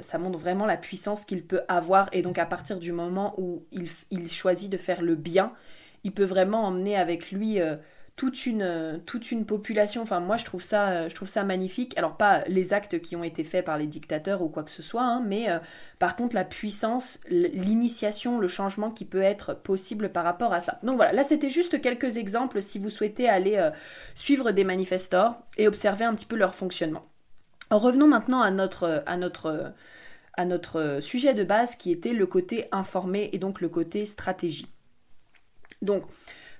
ça 0.00 0.18
montre 0.18 0.38
vraiment 0.38 0.66
la 0.66 0.76
puissance 0.76 1.24
qu'il 1.24 1.42
peut 1.44 1.62
avoir. 1.68 2.08
Et 2.12 2.22
donc, 2.22 2.38
à 2.38 2.46
partir 2.46 2.78
du 2.78 2.92
moment 2.92 3.34
où 3.38 3.64
il, 3.72 3.88
il, 4.10 4.30
choisit 4.30 4.70
de 4.70 4.76
faire 4.76 5.02
le 5.02 5.14
bien, 5.14 5.52
il 6.04 6.12
peut 6.12 6.24
vraiment 6.24 6.64
emmener 6.64 6.96
avec 6.96 7.32
lui 7.32 7.58
toute 8.18 8.46
une, 8.46 9.00
toute 9.06 9.30
une 9.30 9.46
population. 9.46 10.02
Enfin, 10.02 10.18
moi, 10.18 10.36
je 10.36 10.44
trouve, 10.44 10.60
ça, 10.60 11.08
je 11.08 11.14
trouve 11.14 11.28
ça 11.28 11.44
magnifique. 11.44 11.96
Alors, 11.96 12.16
pas 12.16 12.42
les 12.48 12.74
actes 12.74 13.00
qui 13.00 13.14
ont 13.14 13.22
été 13.22 13.44
faits 13.44 13.64
par 13.64 13.78
les 13.78 13.86
dictateurs 13.86 14.42
ou 14.42 14.48
quoi 14.48 14.64
que 14.64 14.72
ce 14.72 14.82
soit, 14.82 15.04
hein, 15.04 15.22
mais 15.24 15.48
euh, 15.48 15.60
par 16.00 16.16
contre, 16.16 16.34
la 16.34 16.44
puissance, 16.44 17.20
l'initiation, 17.30 18.40
le 18.40 18.48
changement 18.48 18.90
qui 18.90 19.04
peut 19.04 19.22
être 19.22 19.54
possible 19.54 20.10
par 20.10 20.24
rapport 20.24 20.52
à 20.52 20.58
ça. 20.58 20.80
Donc 20.82 20.96
voilà, 20.96 21.12
là, 21.12 21.22
c'était 21.22 21.48
juste 21.48 21.80
quelques 21.80 22.16
exemples 22.16 22.60
si 22.60 22.80
vous 22.80 22.90
souhaitez 22.90 23.28
aller 23.28 23.54
euh, 23.54 23.70
suivre 24.16 24.50
des 24.50 24.64
manifestors 24.64 25.38
et 25.56 25.68
observer 25.68 26.04
un 26.04 26.14
petit 26.14 26.26
peu 26.26 26.36
leur 26.36 26.56
fonctionnement. 26.56 27.06
revenons 27.70 28.08
maintenant 28.08 28.42
à 28.42 28.50
notre, 28.50 29.04
à 29.06 29.16
notre, 29.16 29.72
à 30.34 30.44
notre 30.44 30.98
sujet 31.00 31.34
de 31.34 31.44
base 31.44 31.76
qui 31.76 31.92
était 31.92 32.14
le 32.14 32.26
côté 32.26 32.66
informé 32.72 33.30
et 33.32 33.38
donc 33.38 33.60
le 33.60 33.68
côté 33.68 34.04
stratégie. 34.04 34.66
Donc, 35.82 36.02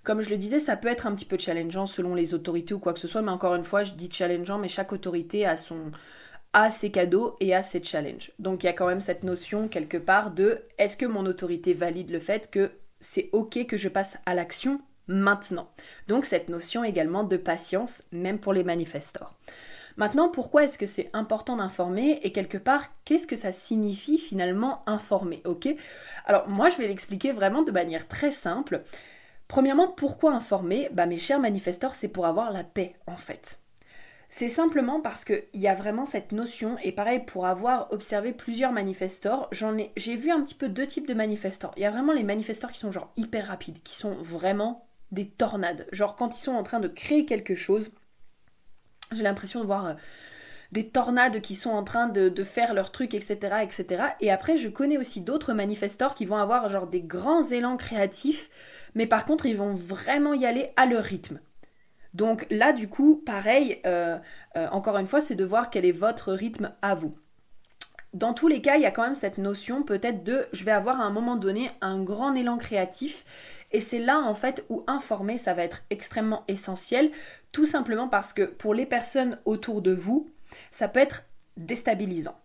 comme 0.08 0.22
je 0.22 0.30
le 0.30 0.38
disais, 0.38 0.58
ça 0.58 0.74
peut 0.74 0.88
être 0.88 1.06
un 1.06 1.14
petit 1.14 1.26
peu 1.26 1.36
challengeant 1.36 1.84
selon 1.84 2.14
les 2.14 2.32
autorités 2.32 2.72
ou 2.72 2.78
quoi 2.78 2.94
que 2.94 2.98
ce 2.98 3.06
soit, 3.06 3.20
mais 3.20 3.30
encore 3.30 3.54
une 3.54 3.62
fois, 3.62 3.84
je 3.84 3.92
dis 3.92 4.08
challengeant, 4.10 4.56
mais 4.56 4.68
chaque 4.68 4.94
autorité 4.94 5.44
a 5.44 5.54
son 5.58 5.92
a 6.54 6.70
ses 6.70 6.90
cadeaux 6.90 7.36
et 7.40 7.54
a 7.54 7.62
ses 7.62 7.84
challenges. 7.84 8.32
Donc 8.38 8.62
il 8.62 8.66
y 8.68 8.70
a 8.70 8.72
quand 8.72 8.86
même 8.86 9.02
cette 9.02 9.22
notion 9.22 9.68
quelque 9.68 9.98
part 9.98 10.30
de 10.30 10.62
est-ce 10.78 10.96
que 10.96 11.04
mon 11.04 11.26
autorité 11.26 11.74
valide 11.74 12.08
le 12.08 12.20
fait 12.20 12.50
que 12.50 12.70
c'est 13.00 13.28
ok 13.32 13.66
que 13.66 13.76
je 13.76 13.90
passe 13.90 14.16
à 14.24 14.32
l'action 14.34 14.80
maintenant? 15.08 15.68
Donc 16.06 16.24
cette 16.24 16.48
notion 16.48 16.84
également 16.84 17.22
de 17.22 17.36
patience, 17.36 18.02
même 18.10 18.38
pour 18.38 18.54
les 18.54 18.64
manifestors. 18.64 19.34
Maintenant, 19.98 20.30
pourquoi 20.30 20.64
est-ce 20.64 20.78
que 20.78 20.86
c'est 20.86 21.10
important 21.12 21.56
d'informer 21.56 22.20
et 22.22 22.32
quelque 22.32 22.56
part, 22.56 22.86
qu'est-ce 23.04 23.26
que 23.26 23.36
ça 23.36 23.52
signifie 23.52 24.16
finalement 24.16 24.82
informer, 24.86 25.42
ok? 25.44 25.68
Alors 26.24 26.48
moi, 26.48 26.70
je 26.70 26.78
vais 26.78 26.88
l'expliquer 26.88 27.32
vraiment 27.32 27.62
de 27.62 27.72
manière 27.72 28.08
très 28.08 28.30
simple. 28.30 28.82
Premièrement, 29.48 29.88
pourquoi 29.88 30.34
informer? 30.34 30.90
Bah 30.92 31.06
mes 31.06 31.16
chers 31.16 31.40
manifestors, 31.40 31.94
c'est 31.94 32.08
pour 32.08 32.26
avoir 32.26 32.52
la 32.52 32.64
paix 32.64 32.94
en 33.06 33.16
fait. 33.16 33.58
C'est 34.28 34.50
simplement 34.50 35.00
parce 35.00 35.24
qu'il 35.24 35.42
y 35.54 35.68
a 35.68 35.74
vraiment 35.74 36.04
cette 36.04 36.32
notion, 36.32 36.76
et 36.82 36.92
pareil, 36.92 37.24
pour 37.24 37.46
avoir 37.46 37.90
observé 37.92 38.32
plusieurs 38.32 38.72
manifestors, 38.72 39.48
j'en 39.52 39.78
ai, 39.78 39.90
j'ai 39.96 40.16
vu 40.16 40.30
un 40.30 40.42
petit 40.42 40.54
peu 40.54 40.68
deux 40.68 40.86
types 40.86 41.08
de 41.08 41.14
manifestors. 41.14 41.72
Il 41.78 41.82
y 41.82 41.86
a 41.86 41.90
vraiment 41.90 42.12
les 42.12 42.24
manifestors 42.24 42.70
qui 42.70 42.78
sont 42.78 42.90
genre 42.90 43.10
hyper 43.16 43.46
rapides, 43.46 43.82
qui 43.82 43.94
sont 43.94 44.16
vraiment 44.20 44.86
des 45.12 45.30
tornades. 45.30 45.86
Genre 45.92 46.14
quand 46.14 46.36
ils 46.36 46.42
sont 46.42 46.52
en 46.52 46.62
train 46.62 46.78
de 46.80 46.88
créer 46.88 47.24
quelque 47.24 47.54
chose, 47.54 47.92
j'ai 49.12 49.22
l'impression 49.22 49.60
de 49.60 49.66
voir 49.66 49.86
euh, 49.86 49.94
des 50.72 50.90
tornades 50.90 51.40
qui 51.40 51.54
sont 51.54 51.70
en 51.70 51.82
train 51.82 52.06
de, 52.08 52.28
de, 52.28 52.44
faire 52.44 52.74
leur 52.74 52.92
truc, 52.92 53.14
etc., 53.14 53.38
etc. 53.62 54.02
Et 54.20 54.30
après, 54.30 54.58
je 54.58 54.68
connais 54.68 54.98
aussi 54.98 55.22
d'autres 55.22 55.54
manifestors 55.54 56.14
qui 56.14 56.26
vont 56.26 56.36
avoir 56.36 56.68
genre 56.68 56.86
des 56.86 57.00
grands 57.00 57.48
élans 57.48 57.78
créatifs 57.78 58.50
mais 58.94 59.06
par 59.06 59.24
contre, 59.24 59.46
ils 59.46 59.56
vont 59.56 59.74
vraiment 59.74 60.34
y 60.34 60.46
aller 60.46 60.70
à 60.76 60.86
leur 60.86 61.04
rythme. 61.04 61.40
Donc 62.14 62.46
là, 62.50 62.72
du 62.72 62.88
coup, 62.88 63.22
pareil, 63.24 63.80
euh, 63.86 64.18
euh, 64.56 64.68
encore 64.70 64.96
une 64.98 65.06
fois, 65.06 65.20
c'est 65.20 65.34
de 65.34 65.44
voir 65.44 65.70
quel 65.70 65.84
est 65.84 65.92
votre 65.92 66.32
rythme 66.32 66.72
à 66.82 66.94
vous. 66.94 67.16
Dans 68.14 68.32
tous 68.32 68.48
les 68.48 68.62
cas, 68.62 68.76
il 68.76 68.82
y 68.82 68.86
a 68.86 68.90
quand 68.90 69.02
même 69.02 69.14
cette 69.14 69.36
notion 69.36 69.82
peut-être 69.82 70.24
de 70.24 70.46
je 70.52 70.64
vais 70.64 70.72
avoir 70.72 70.98
à 71.00 71.04
un 71.04 71.10
moment 71.10 71.36
donné 71.36 71.70
un 71.82 72.02
grand 72.02 72.34
élan 72.34 72.56
créatif 72.56 73.24
et 73.70 73.82
c'est 73.82 73.98
là 73.98 74.18
en 74.20 74.32
fait 74.32 74.64
où 74.70 74.82
informer 74.86 75.36
ça 75.36 75.52
va 75.52 75.62
être 75.62 75.82
extrêmement 75.90 76.42
essentiel 76.48 77.10
tout 77.52 77.66
simplement 77.66 78.08
parce 78.08 78.32
que 78.32 78.42
pour 78.42 78.72
les 78.72 78.86
personnes 78.86 79.38
autour 79.44 79.82
de 79.82 79.92
vous, 79.92 80.30
ça 80.70 80.88
peut 80.88 81.00
être 81.00 81.24
déstabilisant. 81.58 82.40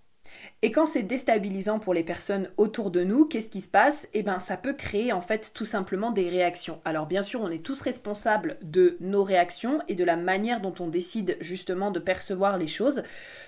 Et 0.66 0.72
quand 0.72 0.86
c'est 0.86 1.04
déstabilisant 1.04 1.78
pour 1.78 1.94
les 1.94 2.06
personnes 2.06 2.50
autour 2.56 2.90
de 2.90 3.04
nous, 3.04 3.26
qu'est-ce 3.26 3.50
qui 3.50 3.60
se 3.60 3.68
passe? 3.68 4.08
Eh 4.14 4.24
bien, 4.24 4.40
ça 4.40 4.56
peut 4.56 4.72
créer 4.72 5.12
en 5.12 5.20
fait 5.20 5.52
tout 5.54 5.66
simplement 5.66 6.12
des 6.12 6.30
réactions. 6.30 6.80
Alors 6.86 7.06
bien 7.06 7.22
sûr, 7.22 7.42
on 7.42 7.52
est 7.52 7.66
tous 7.66 7.82
responsables 7.82 8.58
de 8.62 8.96
nos 9.02 9.24
réactions 9.24 9.82
et 9.90 9.96
de 9.96 10.06
la 10.06 10.16
manière 10.16 10.62
dont 10.62 10.74
on 10.80 10.88
décide 10.88 11.36
justement 11.42 11.92
de 11.92 12.00
percevoir 12.00 12.58
les 12.58 12.68
choses. 12.68 13.04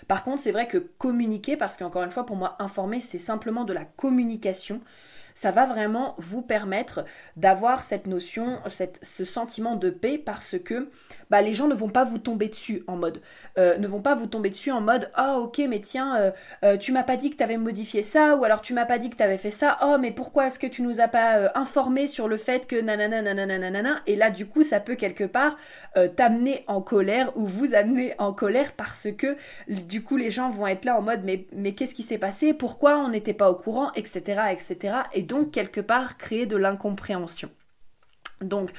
Par 0.09 0.25
contre, 0.25 0.41
c'est 0.41 0.51
vrai 0.51 0.67
que 0.67 0.77
communiquer, 0.77 1.55
parce 1.55 1.77
qu'encore 1.77 2.03
une 2.03 2.09
fois, 2.09 2.25
pour 2.25 2.35
moi, 2.35 2.57
informer, 2.59 2.99
c'est 2.99 3.17
simplement 3.17 3.63
de 3.63 3.71
la 3.71 3.85
communication. 3.85 4.81
Ça 5.35 5.51
va 5.51 5.65
vraiment 5.65 6.15
vous 6.17 6.41
permettre 6.41 7.03
d'avoir 7.35 7.83
cette 7.83 8.07
notion, 8.07 8.59
cette, 8.67 8.99
ce 9.03 9.25
sentiment 9.25 9.75
de 9.75 9.89
paix 9.89 10.17
parce 10.17 10.57
que 10.57 10.89
bah, 11.29 11.41
les 11.41 11.53
gens 11.53 11.67
ne 11.67 11.75
vont 11.75 11.89
pas 11.89 12.05
vous 12.05 12.17
tomber 12.17 12.47
dessus 12.47 12.83
en 12.87 12.95
mode, 12.95 13.21
euh, 13.57 13.77
ne 13.77 13.87
vont 13.87 14.01
pas 14.01 14.15
vous 14.15 14.27
tomber 14.27 14.49
dessus 14.49 14.71
en 14.71 14.79
mode, 14.79 15.11
oh 15.19 15.43
ok, 15.43 15.61
mais 15.67 15.79
tiens, 15.79 16.15
euh, 16.15 16.31
euh, 16.63 16.77
tu 16.77 16.93
m'as 16.93 17.03
pas 17.03 17.17
dit 17.17 17.29
que 17.29 17.35
tu 17.35 17.43
avais 17.43 17.57
modifié 17.57 18.01
ça, 18.01 18.37
ou 18.37 18.45
alors 18.45 18.61
tu 18.61 18.73
m'as 18.73 18.85
pas 18.85 18.97
dit 18.97 19.09
que 19.09 19.17
tu 19.17 19.23
avais 19.23 19.37
fait 19.37 19.51
ça, 19.51 19.77
oh 19.83 19.97
mais 19.99 20.11
pourquoi 20.11 20.47
est-ce 20.47 20.57
que 20.57 20.67
tu 20.67 20.81
nous 20.81 21.01
as 21.01 21.09
pas 21.09 21.51
informé 21.55 22.07
sur 22.07 22.29
le 22.29 22.37
fait 22.37 22.65
que 22.65 22.79
nanana 22.79 23.21
nanana 23.21 23.57
nanana, 23.59 24.01
et 24.07 24.15
là 24.15 24.31
du 24.31 24.45
coup 24.45 24.63
ça 24.63 24.79
peut 24.79 24.95
quelque 24.95 25.25
part 25.25 25.57
t'amener 26.15 26.63
en 26.67 26.81
colère 26.81 27.35
ou 27.35 27.45
vous 27.45 27.73
amener 27.73 28.13
en 28.19 28.33
colère 28.33 28.73
parce 28.73 29.07
que 29.17 29.35
du 29.67 30.03
coup 30.03 30.15
les 30.15 30.29
gens 30.29 30.49
vont 30.49 30.67
être 30.67 30.85
là 30.85 30.97
en 30.97 31.01
mode, 31.01 31.21
mais, 31.25 31.45
mais 31.53 31.73
qu'est-ce 31.73 31.95
qui 31.95 32.03
s'est 32.03 32.17
passé, 32.17 32.53
pourquoi 32.53 32.97
on 32.97 33.09
n'était 33.09 33.33
pas 33.33 33.49
au 33.49 33.55
courant, 33.55 33.91
etc., 33.93 34.41
etc., 34.51 34.95
et 35.13 35.24
donc 35.25 35.51
quelque 35.51 35.81
part 35.81 36.17
créer 36.17 36.45
de 36.45 36.57
l'incompréhension. 36.57 37.49
Donc, 38.41 38.71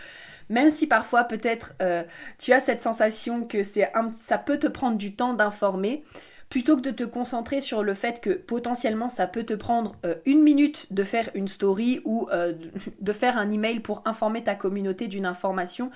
même 0.49 0.71
si 0.71 0.87
parfois 0.87 1.25
peut-être 1.25 1.75
euh, 1.83 2.05
tu 2.39 2.53
as 2.53 2.61
cette 2.61 2.81
sensation 2.81 3.45
que 3.45 3.63
ça 3.63 4.39
peut 4.39 4.59
te 4.59 4.67
prendre 4.67 4.97
du 4.97 5.15
temps 5.15 5.35
d'informer, 5.35 6.05
plutôt 6.49 6.77
que 6.77 6.83
de 6.83 6.91
te 6.91 7.05
concentrer 7.05 7.61
sur 7.61 7.83
le 7.83 7.95
fait 7.95 8.21
que 8.21 8.31
potentiellement 8.31 9.09
ça 9.09 9.27
peut 9.27 9.45
te 9.45 9.55
prendre 9.55 9.97
euh, 10.05 10.15
une 10.27 10.43
minute 10.43 10.93
de 10.93 11.03
faire 11.03 11.29
une 11.35 11.49
story 11.49 12.01
ou 12.05 12.29
euh, 12.33 12.53
de 13.01 13.13
faire 13.13 13.37
un 13.37 13.51
email 13.51 13.81
pour 13.81 14.03
informer 14.05 14.45
ta 14.45 14.55
communauté 14.55 15.09
d'une 15.09 15.27
information, 15.27 15.91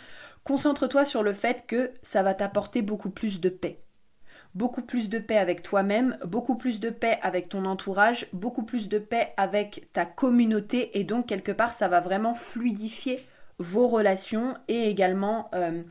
concentre-toi 0.44 1.04
sur 1.04 1.22
le 1.22 1.32
fait 1.32 1.66
que 1.66 1.92
ça 2.02 2.22
va 2.22 2.34
t'apporter 2.34 2.82
beaucoup 2.82 3.10
plus 3.10 3.40
de 3.40 3.48
paix. 3.48 3.80
Beaucoup 4.54 4.82
plus 4.82 5.08
de 5.08 5.18
paix 5.18 5.38
avec 5.38 5.62
toi-même, 5.62 6.18
beaucoup 6.24 6.56
plus 6.56 6.80
de 6.80 6.90
paix 6.90 7.18
avec 7.22 7.48
ton 7.48 7.64
entourage, 7.64 8.26
beaucoup 8.32 8.64
plus 8.64 8.88
de 8.88 8.98
paix 8.98 9.32
avec 9.36 9.88
ta 9.92 10.04
communauté 10.04 10.98
et 10.98 11.04
donc 11.04 11.26
quelque 11.26 11.52
part 11.52 11.72
ça 11.72 11.86
va 11.86 12.00
vraiment 12.00 12.34
fluidifier 12.34 13.20
vos 13.58 13.86
relations 13.86 14.56
et 14.66 14.88
également 14.88 15.50
euh, 15.54 15.82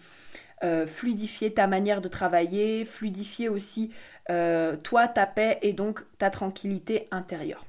euh, 0.63 0.85
fluidifier 0.85 1.53
ta 1.53 1.67
manière 1.67 2.01
de 2.01 2.09
travailler, 2.09 2.83
fluidifier 2.83 3.47
aussi 3.47 3.93
euh, 4.29 4.75
toi, 4.75 5.07
ta 5.07 5.25
paix 5.25 5.57
et 5.61 5.71
donc 5.71 6.03
ta 6.17 6.29
tranquillité 6.29 7.07
intérieure. 7.11 7.65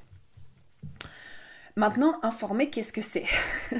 Maintenant, 1.77 2.19
informer, 2.21 2.69
qu'est-ce 2.69 2.93
que 2.93 3.01
c'est? 3.01 3.25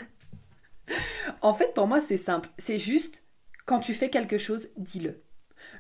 En 1.41 1.53
fait, 1.53 1.74
pour 1.74 1.88
moi, 1.88 2.01
c'est 2.01 2.18
simple. 2.18 2.50
C'est 2.58 2.77
juste, 2.77 3.24
quand 3.65 3.80
tu 3.80 3.94
fais 3.94 4.10
quelque 4.10 4.38
chose, 4.38 4.70
dis-le. 4.75 5.24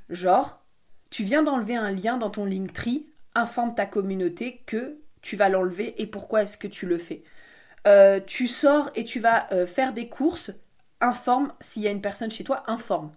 Genre, 0.09 0.60
tu 1.11 1.23
viens 1.23 1.43
d'enlever 1.43 1.75
un 1.75 1.91
lien 1.91 2.17
dans 2.17 2.31
ton 2.31 2.45
Linktree, 2.45 3.05
informe 3.35 3.75
ta 3.75 3.85
communauté 3.85 4.63
que 4.65 4.97
tu 5.21 5.35
vas 5.35 5.49
l'enlever 5.49 6.01
et 6.01 6.07
pourquoi 6.07 6.41
est-ce 6.41 6.57
que 6.57 6.67
tu 6.67 6.87
le 6.87 6.97
fais. 6.97 7.23
Euh, 7.85 8.19
tu 8.25 8.47
sors 8.47 8.89
et 8.95 9.05
tu 9.05 9.19
vas 9.19 9.51
euh, 9.51 9.67
faire 9.67 9.93
des 9.93 10.07
courses, 10.07 10.51
informe 11.01 11.53
s'il 11.59 11.83
y 11.83 11.87
a 11.87 11.91
une 11.91 12.01
personne 12.01 12.31
chez 12.31 12.43
toi, 12.43 12.63
informe. 12.67 13.11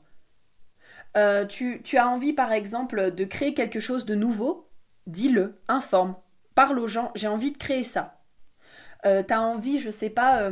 Euh, 1.16 1.46
tu, 1.46 1.80
as 1.96 2.08
envie 2.08 2.32
par 2.32 2.52
exemple 2.52 3.12
de 3.12 3.24
créer 3.24 3.54
quelque 3.54 3.78
chose 3.78 4.04
de 4.04 4.16
nouveau, 4.16 4.68
dis-le, 5.06 5.60
informe, 5.68 6.16
parle 6.56 6.80
aux 6.80 6.88
gens, 6.88 7.12
j'ai 7.14 7.28
envie 7.28 7.52
de 7.52 7.58
créer 7.58 7.84
ça. 7.84 8.20
tu 9.04 9.32
as 9.32 9.40
envie, 9.40 9.78
je 9.78 9.90
sais 9.90 10.10
pas, 10.10 10.50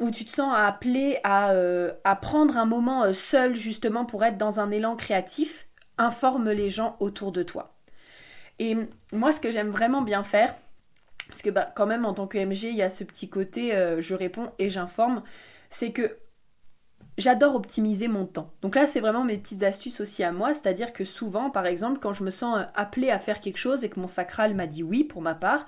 où 0.00 0.10
tu 0.12 0.24
te 0.24 0.30
sens 0.30 0.54
appelé 0.56 1.18
à 1.24 2.18
prendre 2.22 2.56
un 2.56 2.66
moment 2.66 3.12
seul 3.12 3.56
justement 3.56 4.04
pour 4.04 4.24
être 4.24 4.38
dans 4.38 4.60
un 4.60 4.70
élan 4.70 4.94
créatif, 4.94 5.65
informe 5.98 6.50
les 6.50 6.70
gens 6.70 6.96
autour 7.00 7.32
de 7.32 7.42
toi. 7.42 7.76
Et 8.58 8.76
moi, 9.12 9.32
ce 9.32 9.40
que 9.40 9.50
j'aime 9.50 9.70
vraiment 9.70 10.02
bien 10.02 10.22
faire, 10.22 10.54
parce 11.28 11.42
que 11.42 11.50
bah, 11.50 11.72
quand 11.74 11.86
même 11.86 12.04
en 12.04 12.14
tant 12.14 12.26
que 12.26 12.38
MG, 12.38 12.64
il 12.64 12.76
y 12.76 12.82
a 12.82 12.90
ce 12.90 13.04
petit 13.04 13.28
côté 13.28 13.74
euh, 13.74 14.00
je 14.00 14.14
réponds 14.14 14.52
et 14.58 14.70
j'informe, 14.70 15.22
c'est 15.70 15.92
que 15.92 16.18
j'adore 17.18 17.54
optimiser 17.54 18.08
mon 18.08 18.26
temps. 18.26 18.52
Donc 18.62 18.76
là, 18.76 18.86
c'est 18.86 19.00
vraiment 19.00 19.24
mes 19.24 19.36
petites 19.36 19.62
astuces 19.62 20.00
aussi 20.00 20.22
à 20.22 20.32
moi, 20.32 20.54
c'est-à-dire 20.54 20.92
que 20.92 21.04
souvent, 21.04 21.50
par 21.50 21.66
exemple, 21.66 21.98
quand 22.00 22.14
je 22.14 22.22
me 22.22 22.30
sens 22.30 22.58
euh, 22.58 22.64
appelée 22.74 23.10
à 23.10 23.18
faire 23.18 23.40
quelque 23.40 23.58
chose 23.58 23.84
et 23.84 23.88
que 23.88 24.00
mon 24.00 24.06
sacral 24.06 24.54
m'a 24.54 24.66
dit 24.66 24.82
oui 24.82 25.04
pour 25.04 25.22
ma 25.22 25.34
part, 25.34 25.66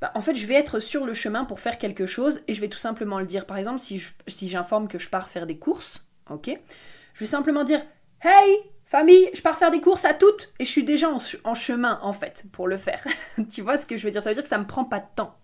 bah, 0.00 0.12
en 0.14 0.20
fait, 0.20 0.34
je 0.34 0.46
vais 0.46 0.54
être 0.54 0.80
sur 0.80 1.06
le 1.06 1.14
chemin 1.14 1.44
pour 1.44 1.60
faire 1.60 1.78
quelque 1.78 2.06
chose 2.06 2.42
et 2.48 2.54
je 2.54 2.60
vais 2.60 2.68
tout 2.68 2.78
simplement 2.78 3.18
le 3.18 3.26
dire. 3.26 3.46
Par 3.46 3.56
exemple, 3.56 3.78
si 3.78 4.48
j'informe 4.48 4.88
que 4.88 4.98
je 4.98 5.08
pars 5.08 5.28
faire 5.28 5.46
des 5.46 5.58
courses, 5.58 6.06
ok, 6.28 6.50
je 7.14 7.20
vais 7.20 7.26
simplement 7.26 7.64
dire 7.64 7.82
Hey, 8.20 8.58
Famille, 8.92 9.30
je 9.32 9.40
pars 9.40 9.56
faire 9.56 9.70
des 9.70 9.80
courses 9.80 10.04
à 10.04 10.12
toutes 10.12 10.52
et 10.58 10.66
je 10.66 10.70
suis 10.70 10.84
déjà 10.84 11.08
en, 11.44 11.54
chemin 11.54 11.98
en 12.02 12.12
fait 12.12 12.44
pour 12.52 12.68
le 12.68 12.76
faire. 12.76 13.02
tu 13.50 13.62
vois 13.62 13.78
ce 13.78 13.86
que 13.86 13.96
je 13.96 14.04
veux 14.04 14.10
dire? 14.10 14.22
Ça 14.22 14.28
veut 14.28 14.34
dire 14.34 14.42
que 14.42 14.50
ça 14.50 14.58
me 14.58 14.66
prend 14.66 14.84
pas 14.84 14.98
de 14.98 15.06
temps. 15.16 15.34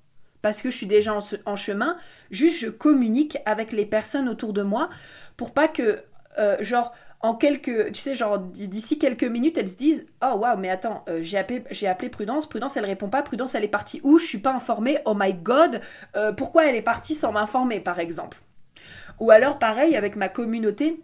Parce 0.42 0.60
que 0.60 0.68
je 0.68 0.76
suis 0.76 0.86
déjà 0.86 1.18
en, 1.46 1.56
chemin. 1.56 1.96
Juste, 2.30 2.58
je 2.58 2.68
communique 2.68 3.38
avec 3.46 3.72
les 3.72 3.86
personnes 3.86 4.28
autour 4.28 4.52
de 4.52 4.60
moi 4.60 4.90
pour 5.38 5.54
pas 5.54 5.66
que, 5.66 6.02
euh, 6.36 6.58
genre, 6.60 6.92
en 7.20 7.34
quelques, 7.34 7.92
tu 7.92 8.02
sais, 8.02 8.14
genre 8.14 8.38
d'ici 8.38 8.98
quelques 8.98 9.24
minutes, 9.24 9.56
elles 9.56 9.70
se 9.70 9.76
disent 9.76 10.04
Oh 10.22 10.34
waouh, 10.36 10.58
mais 10.58 10.68
attends, 10.68 11.02
euh, 11.08 11.20
j'ai 11.22 11.38
appelé, 11.38 12.10
Prudence, 12.10 12.46
Prudence 12.46 12.76
elle 12.76 12.84
répond 12.84 13.08
pas, 13.08 13.22
Prudence 13.22 13.54
elle 13.54 13.64
est 13.64 13.68
partie 13.68 14.02
où? 14.02 14.18
Je 14.18 14.26
suis 14.26 14.40
pas 14.40 14.52
informée, 14.52 14.98
oh 15.06 15.14
my 15.18 15.32
god, 15.32 15.80
euh, 16.16 16.32
pourquoi 16.32 16.66
elle 16.66 16.76
est 16.76 16.82
partie 16.82 17.14
sans 17.14 17.32
m'informer 17.32 17.80
par 17.80 17.98
exemple 17.98 18.36
Ou 19.20 19.30
alors 19.30 19.58
pareil 19.58 19.96
avec 19.96 20.16
ma 20.16 20.28
communauté, 20.28 21.00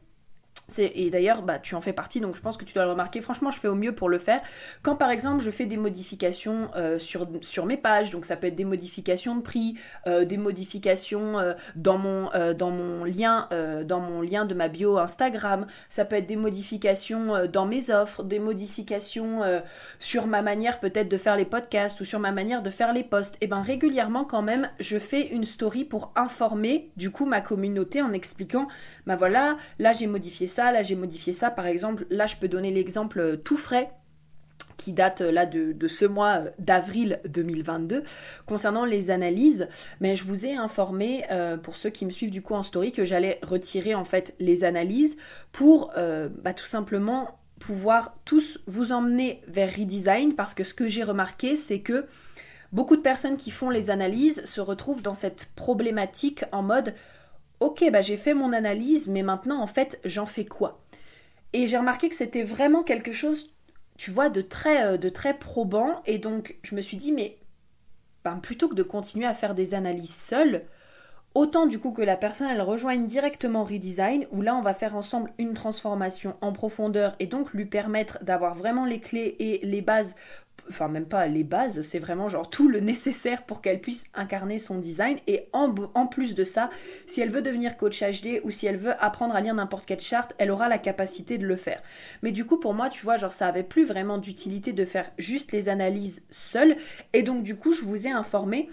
et 0.79 1.11
d'ailleurs, 1.11 1.43
bah, 1.43 1.59
tu 1.59 1.75
en 1.75 1.81
fais 1.81 1.93
partie, 1.93 2.21
donc 2.21 2.37
je 2.37 2.41
pense 2.41 2.57
que 2.57 2.65
tu 2.65 2.75
dois 2.75 2.85
le 2.85 2.91
remarquer. 2.91 3.21
Franchement, 3.21 3.51
je 3.51 3.61
fais 3.61 3.69
au 3.69 3.75
mieux 3.75 3.95
pour 3.95 4.09
le 4.09 4.19
faire. 4.19 4.41
Quand 4.83 4.97
par 4.97 5.11
exemple, 5.11 5.43
je 5.43 5.51
fais 5.51 5.67
des 5.67 5.77
modifications 5.77 6.71
euh, 6.77 6.99
sur, 6.99 7.29
sur 7.43 7.67
mes 7.67 7.77
pages, 7.77 8.11
donc 8.11 8.25
ça 8.25 8.37
peut 8.37 8.47
être 8.47 8.55
des 8.55 8.65
modifications 8.65 9.37
de 9.37 9.43
prix, 9.43 9.77
euh, 10.07 10.25
des 10.25 10.39
modifications 10.39 11.39
euh, 11.39 11.55
dans, 11.77 11.99
mon, 11.99 12.31
dans, 12.57 12.71
mon 12.71 13.05
lien, 13.05 13.49
dans 13.85 14.01
mon 14.01 14.21
lien 14.21 14.45
de 14.45 14.55
ma 14.55 14.69
bio 14.69 14.99
Instagram, 14.99 15.67
ça 15.91 16.05
peut 16.05 16.17
être 16.17 16.27
des 16.27 16.37
modifications 16.37 17.47
dans 17.47 17.67
mes 17.67 17.91
offres, 17.91 18.23
des 18.23 18.39
modifications 18.39 19.43
sur 19.99 20.27
ma 20.27 20.43
manière 20.43 20.81
peut-être 20.81 21.09
de 21.09 21.17
faire 21.17 21.37
les 21.37 21.45
podcasts 21.45 22.01
ou 22.01 22.05
sur 22.05 22.19
ma 22.19 22.33
manière 22.33 22.63
de 22.63 22.71
faire 22.71 22.93
les 22.93 23.05
posts. 23.05 23.37
Et 23.41 23.47
bien 23.47 23.63
régulièrement, 23.63 24.25
quand 24.25 24.43
même, 24.43 24.69
je 24.81 24.99
fais 24.99 25.29
une 25.29 25.45
story 25.45 25.85
pour 25.85 26.13
informer 26.17 26.91
du 26.97 27.11
coup 27.11 27.27
ma 27.27 27.41
communauté 27.41 28.03
en 28.03 28.13
expliquant, 28.13 28.69
bah 29.07 29.17
voilà, 29.17 29.57
là 29.79 29.93
j'ai 29.93 30.07
modifié 30.07 30.47
là 30.73 30.83
j'ai 30.83 30.95
modifié 30.95 31.33
ça. 31.33 31.51
Par 31.51 31.67
exemple, 31.67 32.07
là 32.11 32.27
je 32.27 32.37
peux 32.37 32.49
donner 32.49 32.71
l'exemple 32.71 33.21
euh, 33.21 33.37
tout 33.37 33.57
frais 33.57 33.91
qui 34.77 34.93
date 34.93 35.21
euh, 35.21 35.31
là 35.31 35.47
de, 35.47 35.89
ce 35.89 36.05
mois 36.05 36.39
euh, 36.39 36.51
d'avril 36.59 37.21
2022 37.29 38.03
concernant 38.47 38.85
les 38.85 39.11
analyses 39.11 39.69
mais 40.01 40.17
je 40.17 40.25
vous 40.25 40.47
ai 40.47 40.55
informé 40.55 41.25
pour 41.63 41.77
ceux 41.77 41.91
qui 41.91 42.07
me 42.07 42.11
suivent 42.11 42.31
du 42.31 42.43
coup 42.43 42.55
en 42.55 42.63
story 42.63 42.93
que 42.93 43.05
j'allais 43.05 43.39
retirer 43.43 43.95
en 43.95 44.05
fait 44.05 44.35
les 44.41 44.65
analyses 44.65 45.17
pour 45.53 45.93
bah, 46.43 46.55
tout 46.55 46.67
simplement 46.67 47.39
pouvoir 47.61 48.17
tous 48.25 48.59
vous 48.67 48.93
emmener 48.93 49.43
vers 49.47 49.75
redesign 49.75 50.35
parce 50.35 50.55
que 50.55 50.65
ce 50.65 50.75
que 50.75 50.89
j'ai 50.89 51.03
remarqué 51.03 51.57
c'est 51.57 51.81
que 51.81 52.07
beaucoup 52.73 52.97
de 52.97 53.03
personnes 53.03 53.37
qui 53.37 53.51
font 53.51 53.71
les 53.71 53.91
analyses 53.91 54.45
se 54.45 54.61
retrouvent 54.61 55.03
dans 55.03 55.15
cette 55.15 55.47
problématique 55.55 56.45
en 56.53 56.63
mode 56.63 56.95
ok, 57.61 57.85
bah 57.91 58.03
j'ai 58.03 58.17
fait 58.17 58.35
mon 58.35 58.53
analyse, 58.53 59.09
mais 59.09 59.23
maintenant 59.23 59.61
en 59.61 59.67
fait 59.67 60.01
j'en 60.05 60.27
fais 60.27 60.45
quoi? 60.45 60.83
Et 61.53 61.67
j'ai 61.67 61.79
remarqué 61.79 62.09
que 62.09 62.17
c'était 62.17 62.43
vraiment 62.43 62.83
quelque 62.83 63.13
chose, 63.13 63.55
tu 63.97 64.11
vois, 64.11 64.29
de 64.29 64.41
très, 64.41 64.85
euh, 64.85 64.97
de 64.97 65.09
très 65.09 65.39
probant, 65.39 66.03
et 66.07 66.19
donc 66.19 66.57
je 66.63 66.75
me 66.75 66.81
suis 66.81 66.97
dit, 66.97 67.13
mais 67.13 67.39
ben, 68.25 68.39
plutôt 68.39 68.69
que 68.69 68.75
de 68.75 68.83
continuer 68.83 69.27
à 69.27 69.35
faire 69.35 69.55
des 69.55 69.75
analyses 69.75 70.15
seules, 70.15 70.65
autant 71.35 71.67
du 71.67 71.79
coup 71.79 71.93
que 71.93 72.03
la 72.03 72.17
personne 72.17 72.49
elle 72.49 72.63
rejoigne 72.63 73.07
directement 73.07 73.65
Redesign, 73.65 74.27
où 74.31 74.41
là 74.43 74.57
on 74.57 74.63
va 74.63 74.75
faire 74.75 74.97
ensemble 74.97 75.33
une 75.39 75.55
transformation 75.55 76.37
en 76.41 76.53
profondeur 76.53 77.17
et 77.19 77.27
donc 77.27 77.53
lui 77.53 77.67
permettre 77.67 78.23
d'avoir 78.25 78.55
vraiment 78.55 78.85
les 78.85 79.01
clés 79.01 79.37
et 79.39 79.61
les 79.65 79.83
bases 79.83 80.17
enfin 80.69 80.89
même 80.89 81.07
pas 81.07 81.27
les 81.27 81.45
bases, 81.45 81.83
c'est 81.83 81.99
vraiment 81.99 82.29
genre 82.29 82.49
tout 82.49 82.69
le 82.69 82.81
nécessaire 82.81 83.45
pour 83.45 83.61
qu'elle 83.61 83.81
puisse 83.81 84.05
incarner 84.15 84.59
son 84.59 84.79
design. 84.79 85.19
Et 85.27 85.49
en, 85.53 85.73
plus 86.07 86.35
de 86.35 86.45
ça, 86.45 86.71
si 87.07 87.21
elle 87.21 87.31
veut 87.31 87.43
devenir 87.43 87.77
coach 87.77 88.03
HD 88.03 88.41
ou 88.45 88.51
si 88.51 88.67
elle 88.67 88.77
veut 88.77 88.95
apprendre 89.03 89.35
à 89.35 89.41
lire 89.41 89.55
n'importe 89.55 89.87
quelle 89.87 90.01
charte, 90.01 90.35
elle 90.39 90.51
aura 90.51 90.69
la 90.69 90.79
capacité 90.79 91.39
de 91.39 91.47
le 91.47 91.57
faire. 91.57 91.83
Mais 92.23 92.33
du 92.33 92.45
coup, 92.45 92.59
pour 92.59 92.75
moi, 92.75 92.89
tu 92.89 93.05
vois, 93.05 93.17
genre 93.17 93.33
ça 93.33 93.47
avait 93.47 93.63
plus 93.63 93.85
vraiment 93.85 94.19
d'utilité 94.19 94.73
de 94.73 94.85
faire 94.85 95.11
juste 95.19 95.53
les 95.53 95.69
analyses 95.69 96.25
seule. 96.31 96.77
Et 97.13 97.23
donc 97.23 97.43
du 97.43 97.57
coup, 97.57 97.73
je 97.73 97.83
vous 97.83 98.07
ai 98.07 98.11
informé 98.11 98.69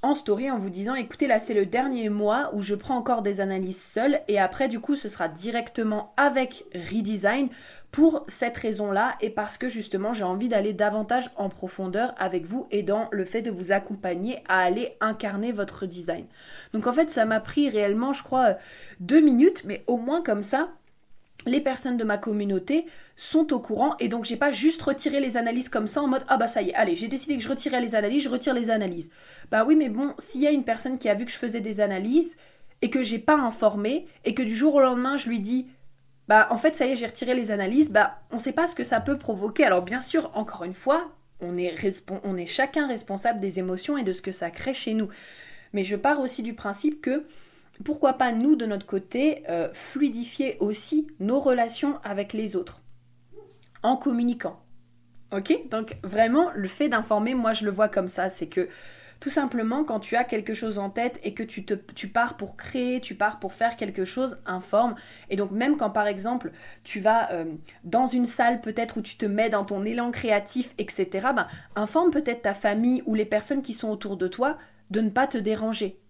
en 0.00 0.14
story 0.14 0.50
en 0.50 0.58
vous 0.58 0.70
disant 0.70 0.94
écoutez 0.94 1.26
là 1.26 1.38
c'est 1.38 1.54
le 1.54 1.66
dernier 1.66 2.08
mois 2.08 2.50
où 2.54 2.62
je 2.62 2.74
prends 2.74 2.96
encore 2.96 3.22
des 3.22 3.40
analyses 3.40 3.80
seules 3.80 4.20
et 4.28 4.38
après 4.38 4.68
du 4.68 4.80
coup 4.80 4.96
ce 4.96 5.08
sera 5.08 5.28
directement 5.28 6.12
avec 6.16 6.64
redesign 6.74 7.48
pour 7.92 8.24
cette 8.26 8.56
raison-là 8.56 9.16
et 9.20 9.28
parce 9.28 9.58
que 9.58 9.68
justement 9.68 10.14
j'ai 10.14 10.24
envie 10.24 10.48
d'aller 10.48 10.72
davantage 10.72 11.30
en 11.36 11.50
profondeur 11.50 12.14
avec 12.16 12.46
vous 12.46 12.66
et 12.70 12.82
dans 12.82 13.08
le 13.12 13.24
fait 13.24 13.42
de 13.42 13.50
vous 13.50 13.70
accompagner 13.70 14.42
à 14.48 14.60
aller 14.60 14.96
incarner 15.00 15.52
votre 15.52 15.84
design. 15.84 16.24
Donc 16.72 16.86
en 16.86 16.92
fait 16.92 17.10
ça 17.10 17.26
m'a 17.26 17.38
pris 17.38 17.68
réellement 17.68 18.14
je 18.14 18.22
crois 18.22 18.56
deux 18.98 19.20
minutes 19.20 19.62
mais 19.66 19.84
au 19.86 19.98
moins 19.98 20.22
comme 20.22 20.42
ça 20.42 20.70
les 21.44 21.60
personnes 21.60 21.96
de 21.96 22.04
ma 22.04 22.18
communauté 22.18 22.86
sont 23.16 23.52
au 23.52 23.58
courant 23.58 23.94
et 23.98 24.08
donc 24.08 24.24
j'ai 24.24 24.36
pas 24.36 24.52
juste 24.52 24.80
retiré 24.80 25.20
les 25.20 25.36
analyses 25.36 25.68
comme 25.68 25.86
ça 25.86 26.00
en 26.00 26.08
mode 26.08 26.24
ah 26.28 26.38
bah 26.38 26.48
ça 26.48 26.62
y 26.62 26.70
est, 26.70 26.74
allez, 26.74 26.96
j'ai 26.96 27.08
décidé 27.08 27.36
que 27.36 27.42
je 27.42 27.48
retirais 27.48 27.80
les 27.80 27.94
analyses, 27.94 28.22
je 28.22 28.28
retire 28.28 28.54
les 28.54 28.70
analyses. 28.70 29.10
Bah 29.50 29.64
oui, 29.66 29.76
mais 29.76 29.88
bon, 29.88 30.14
s'il 30.18 30.40
y 30.40 30.46
a 30.46 30.50
une 30.50 30.64
personne 30.64 30.98
qui 30.98 31.08
a 31.08 31.14
vu 31.14 31.26
que 31.26 31.32
je 31.32 31.36
faisais 31.36 31.60
des 31.60 31.80
analyses 31.80 32.36
et 32.80 32.90
que 32.90 33.02
j'ai 33.02 33.18
pas 33.18 33.36
informé 33.36 34.06
et 34.24 34.34
que 34.34 34.42
du 34.42 34.54
jour 34.54 34.76
au 34.76 34.80
lendemain 34.80 35.16
je 35.16 35.28
lui 35.28 35.40
dis 35.40 35.66
bah 36.28 36.46
en 36.50 36.56
fait 36.56 36.74
ça 36.74 36.86
y 36.86 36.92
est, 36.92 36.96
j'ai 36.96 37.06
retiré 37.06 37.34
les 37.34 37.50
analyses, 37.50 37.90
bah 37.90 38.20
on 38.30 38.38
sait 38.38 38.52
pas 38.52 38.66
ce 38.66 38.74
que 38.74 38.84
ça 38.84 39.00
peut 39.00 39.18
provoquer. 39.18 39.64
Alors 39.64 39.82
bien 39.82 40.00
sûr, 40.00 40.30
encore 40.34 40.64
une 40.64 40.74
fois, 40.74 41.10
on 41.40 41.56
est, 41.56 42.46
chacun 42.46 42.86
responsable 42.86 43.40
des 43.40 43.58
émotions 43.58 43.98
et 43.98 44.04
de 44.04 44.12
ce 44.12 44.22
que 44.22 44.32
ça 44.32 44.50
crée 44.50 44.74
chez 44.74 44.94
nous. 44.94 45.08
Mais 45.72 45.84
je 45.84 45.96
pars 45.96 46.20
aussi 46.20 46.42
du 46.42 46.54
principe 46.54 47.00
que 47.00 47.24
pourquoi 47.84 48.12
pas 48.12 48.32
nous, 48.32 48.54
de 48.54 48.66
notre 48.66 48.86
côté, 48.86 49.42
euh, 49.48 49.68
fluidifier 49.72 50.56
aussi 50.60 51.08
nos 51.18 51.40
relations 51.40 51.98
avec 52.04 52.32
les 52.32 52.54
autres 52.54 52.82
en 53.82 53.96
communiquant. 53.96 54.60
Ok? 55.32 55.68
Donc 55.70 55.96
vraiment, 56.04 56.50
le 56.54 56.68
fait 56.68 56.88
d'informer, 56.88 57.34
moi 57.34 57.54
je 57.54 57.64
le 57.64 57.70
vois 57.70 57.88
comme 57.88 58.08
ça, 58.08 58.28
c'est 58.28 58.46
que 58.46 58.68
tout 59.22 59.30
simplement, 59.30 59.84
quand 59.84 60.00
tu 60.00 60.16
as 60.16 60.24
quelque 60.24 60.52
chose 60.52 60.80
en 60.80 60.90
tête 60.90 61.20
et 61.22 61.32
que 61.32 61.44
tu, 61.44 61.64
te, 61.64 61.74
pars 62.08 62.36
pour 62.36 62.56
créer, 62.56 63.00
tu 63.00 63.14
pars 63.14 63.38
pour 63.38 63.52
faire 63.52 63.76
quelque 63.76 64.04
chose, 64.04 64.38
informe. 64.46 64.96
Et 65.30 65.36
donc 65.36 65.52
même 65.52 65.76
quand 65.76 65.90
par 65.90 66.08
exemple 66.08 66.50
tu 66.82 66.98
vas 66.98 67.30
euh, 67.30 67.44
dans 67.84 68.06
une 68.06 68.26
salle 68.26 68.60
peut-être 68.60 68.96
où 68.96 69.00
tu 69.00 69.14
te 69.14 69.24
mets 69.24 69.48
dans 69.48 69.64
ton 69.64 69.84
élan 69.84 70.10
créatif, 70.10 70.74
etc., 70.76 71.28
ben, 71.36 71.46
informe 71.76 72.10
peut-être 72.10 72.42
ta 72.42 72.52
famille 72.52 73.04
ou 73.06 73.14
les 73.14 73.24
personnes 73.24 73.62
qui 73.62 73.74
sont 73.74 73.90
autour 73.90 74.16
de 74.16 74.26
toi 74.26 74.58
de 74.90 75.00
ne 75.00 75.08
pas 75.08 75.28
te 75.28 75.38
déranger. 75.38 76.00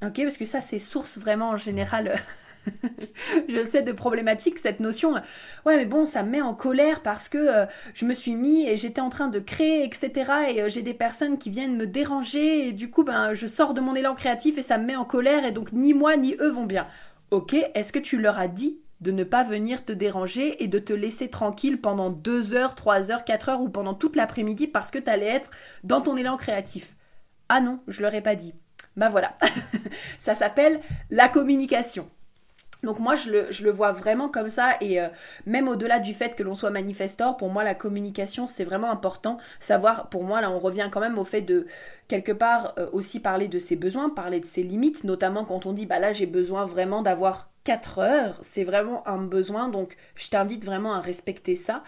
Ok, 0.00 0.22
parce 0.22 0.36
que 0.36 0.44
ça, 0.44 0.60
c'est 0.60 0.78
source 0.78 1.18
vraiment 1.18 1.48
en 1.48 1.56
général. 1.56 2.20
je 3.48 3.54
le 3.54 3.66
sais 3.66 3.82
de 3.82 3.92
problématique 3.92 4.58
cette 4.58 4.80
notion 4.80 5.14
ouais 5.66 5.76
mais 5.76 5.86
bon 5.86 6.06
ça 6.06 6.22
me 6.22 6.30
met 6.30 6.40
en 6.40 6.54
colère 6.54 7.02
parce 7.02 7.28
que 7.28 7.38
euh, 7.38 7.66
je 7.94 8.04
me 8.04 8.14
suis 8.14 8.34
mis 8.34 8.66
et 8.66 8.76
j'étais 8.76 9.00
en 9.00 9.08
train 9.08 9.28
de 9.28 9.38
créer 9.38 9.84
etc 9.84 10.32
et 10.50 10.62
euh, 10.62 10.68
j'ai 10.68 10.82
des 10.82 10.94
personnes 10.94 11.38
qui 11.38 11.50
viennent 11.50 11.76
me 11.76 11.86
déranger 11.86 12.68
et 12.68 12.72
du 12.72 12.90
coup 12.90 13.04
ben 13.04 13.34
je 13.34 13.46
sors 13.46 13.74
de 13.74 13.80
mon 13.80 13.94
élan 13.94 14.14
créatif 14.14 14.58
et 14.58 14.62
ça 14.62 14.78
me 14.78 14.84
met 14.84 14.96
en 14.96 15.04
colère 15.04 15.44
et 15.44 15.52
donc 15.52 15.72
ni 15.72 15.94
moi 15.94 16.16
ni 16.16 16.34
eux 16.40 16.50
vont 16.50 16.66
bien 16.66 16.86
ok 17.30 17.54
est-ce 17.74 17.92
que 17.92 17.98
tu 17.98 18.18
leur 18.18 18.38
as 18.38 18.48
dit 18.48 18.80
de 19.00 19.12
ne 19.12 19.24
pas 19.24 19.44
venir 19.44 19.84
te 19.84 19.92
déranger 19.92 20.62
et 20.62 20.68
de 20.68 20.78
te 20.78 20.92
laisser 20.92 21.28
tranquille 21.28 21.80
pendant 21.80 22.10
2 22.10 22.54
heures, 22.54 22.74
3 22.74 23.12
heures, 23.12 23.24
4 23.24 23.48
heures 23.48 23.60
ou 23.60 23.68
pendant 23.68 23.94
toute 23.94 24.16
l'après-midi 24.16 24.66
parce 24.66 24.90
que 24.90 24.98
tu 24.98 25.10
allais 25.10 25.26
être 25.26 25.50
dans 25.84 26.00
ton 26.00 26.16
élan 26.16 26.36
créatif? 26.36 26.96
Ah 27.48 27.60
non, 27.60 27.80
je 27.86 28.02
leur 28.02 28.14
ai 28.14 28.20
pas 28.20 28.34
dit. 28.34 28.54
Ben 28.96 29.08
voilà, 29.08 29.36
ça 30.18 30.34
s'appelle 30.34 30.80
la 31.10 31.28
communication. 31.28 32.08
Donc 32.84 33.00
moi 33.00 33.16
je 33.16 33.30
le, 33.64 33.70
vois 33.70 33.90
vraiment 33.90 34.28
comme 34.28 34.48
ça 34.48 34.76
et 34.80 35.00
euh, 35.00 35.08
même 35.46 35.66
au-delà 35.66 35.98
du 35.98 36.14
fait 36.14 36.36
que 36.36 36.42
l'on 36.44 36.54
soit 36.54 36.70
manifestor, 36.70 37.36
pour 37.36 37.50
moi 37.50 37.64
la 37.64 37.74
communication 37.74 38.46
c'est 38.46 38.64
vraiment 38.64 38.90
important. 38.90 39.38
Savoir, 39.58 40.08
pour 40.08 40.22
moi 40.22 40.40
là 40.40 40.50
on 40.50 40.60
revient 40.60 40.88
quand 40.90 41.00
même 41.00 41.18
au 41.18 41.24
fait 41.24 41.42
de 41.42 41.66
quelque 42.06 42.32
part 42.32 42.74
euh, 42.78 42.88
aussi 42.92 43.20
parler 43.20 43.48
de 43.48 43.58
ses 43.58 43.74
besoins, 43.74 44.10
parler 44.10 44.38
de 44.38 44.44
ses 44.44 44.62
limites, 44.62 45.02
notamment 45.04 45.44
quand 45.44 45.66
on 45.66 45.72
dit 45.72 45.86
bah 45.86 45.98
là 45.98 46.12
j'ai 46.12 46.26
besoin 46.26 46.66
vraiment 46.66 47.02
d'avoir 47.02 47.50
4 47.68 47.98
heures, 47.98 48.38
c'est 48.40 48.64
vraiment 48.64 49.06
un 49.06 49.18
besoin 49.18 49.68
donc 49.68 49.98
je 50.14 50.30
t'invite 50.30 50.64
vraiment 50.64 50.94
à 50.94 51.00
respecter 51.00 51.54
ça. 51.54 51.82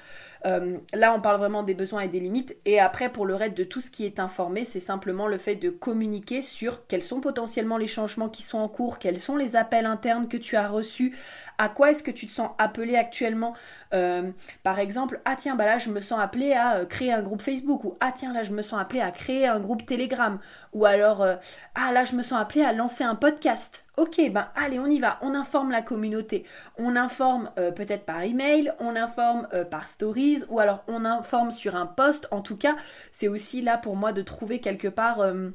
Euh, 0.47 0.77
là, 0.93 1.15
on 1.15 1.21
parle 1.21 1.39
vraiment 1.39 1.63
des 1.63 1.73
besoins 1.73 2.01
et 2.03 2.09
des 2.09 2.21
limites. 2.21 2.55
Et 2.67 2.81
après, 2.81 3.11
pour 3.11 3.25
le 3.27 3.35
reste 3.35 3.57
de 3.57 3.65
tout 3.65 3.81
ce 3.81 3.91
qui 3.91 4.05
est 4.05 4.21
informé, 4.21 4.65
c'est 4.65 4.81
simplement 4.81 5.27
le 5.27 5.39
fait 5.39 5.57
de 5.57 5.71
communiquer 5.71 6.43
sur 6.43 6.87
quels 6.87 7.03
sont 7.03 7.21
potentiellement 7.21 7.77
les 7.77 7.87
changements 7.87 8.29
qui 8.29 8.43
sont 8.43 8.59
en 8.59 8.69
cours, 8.69 8.99
quels 8.99 9.21
sont 9.21 9.37
les 9.37 9.57
appels 9.57 9.87
internes 9.87 10.29
que 10.29 10.37
tu 10.37 10.57
as 10.57 10.69
reçus, 10.69 11.17
à 11.59 11.69
quoi 11.69 11.91
est-ce 11.91 12.03
que 12.03 12.11
tu 12.11 12.27
te 12.27 12.33
sens 12.33 12.51
appelé 12.59 12.97
actuellement. 12.97 13.55
Euh, 13.93 14.31
par 14.63 14.79
exemple, 14.79 15.21
ah 15.25 15.37
tiens, 15.37 15.57
bah 15.57 15.67
là, 15.67 15.79
je 15.79 15.91
me 15.91 16.01
sens 16.01 16.21
appelé 16.21 16.53
à 16.53 16.77
euh, 16.77 16.85
créer 16.87 17.13
un 17.13 17.23
groupe 17.23 17.43
Facebook. 17.43 17.85
Ou 17.85 17.97
ah 18.01 18.13
tiens, 18.15 18.33
là, 18.33 18.43
je 18.43 18.53
me 18.53 18.63
sens 18.63 18.81
appelé 18.81 19.01
à 19.01 19.11
créer 19.11 19.47
un 19.47 19.61
groupe 19.61 19.85
Telegram. 19.85 20.39
Ou 20.73 20.85
alors, 20.87 21.27
ah 21.75 21.93
là, 21.93 22.05
je 22.05 22.15
me 22.15 22.23
sens 22.23 22.41
appelé 22.41 22.63
à 22.63 22.73
lancer 22.73 23.05
un 23.05 23.15
podcast. 23.15 23.85
Ok, 24.01 24.19
ben 24.33 24.49
allez, 24.55 24.79
on 24.79 24.87
y 24.87 24.99
va, 24.99 25.19
on 25.21 25.35
informe 25.35 25.71
la 25.71 25.83
communauté. 25.83 26.47
On 26.79 26.97
informe 26.97 27.51
euh, 27.59 27.71
peut-être 27.71 28.07
par 28.07 28.23
email, 28.23 28.73
on 28.79 28.97
informe 28.97 29.47
euh, 29.53 29.63
par 29.63 29.87
stories, 29.89 30.43
ou 30.49 30.59
alors 30.59 30.83
on 30.89 31.05
informe 31.05 31.51
sur 31.51 31.77
un 31.77 31.85
post. 31.85 32.27
En 32.31 32.41
tout 32.41 32.57
cas, 32.57 32.77
c'est 33.13 33.29
aussi 33.29 33.61
là 33.61 33.77
pour 33.77 33.97
moi 33.97 34.15
de 34.15 34.23
trouver 34.23 34.59
quelque 34.59 34.89
part 34.89 35.21
euh, 35.21 35.51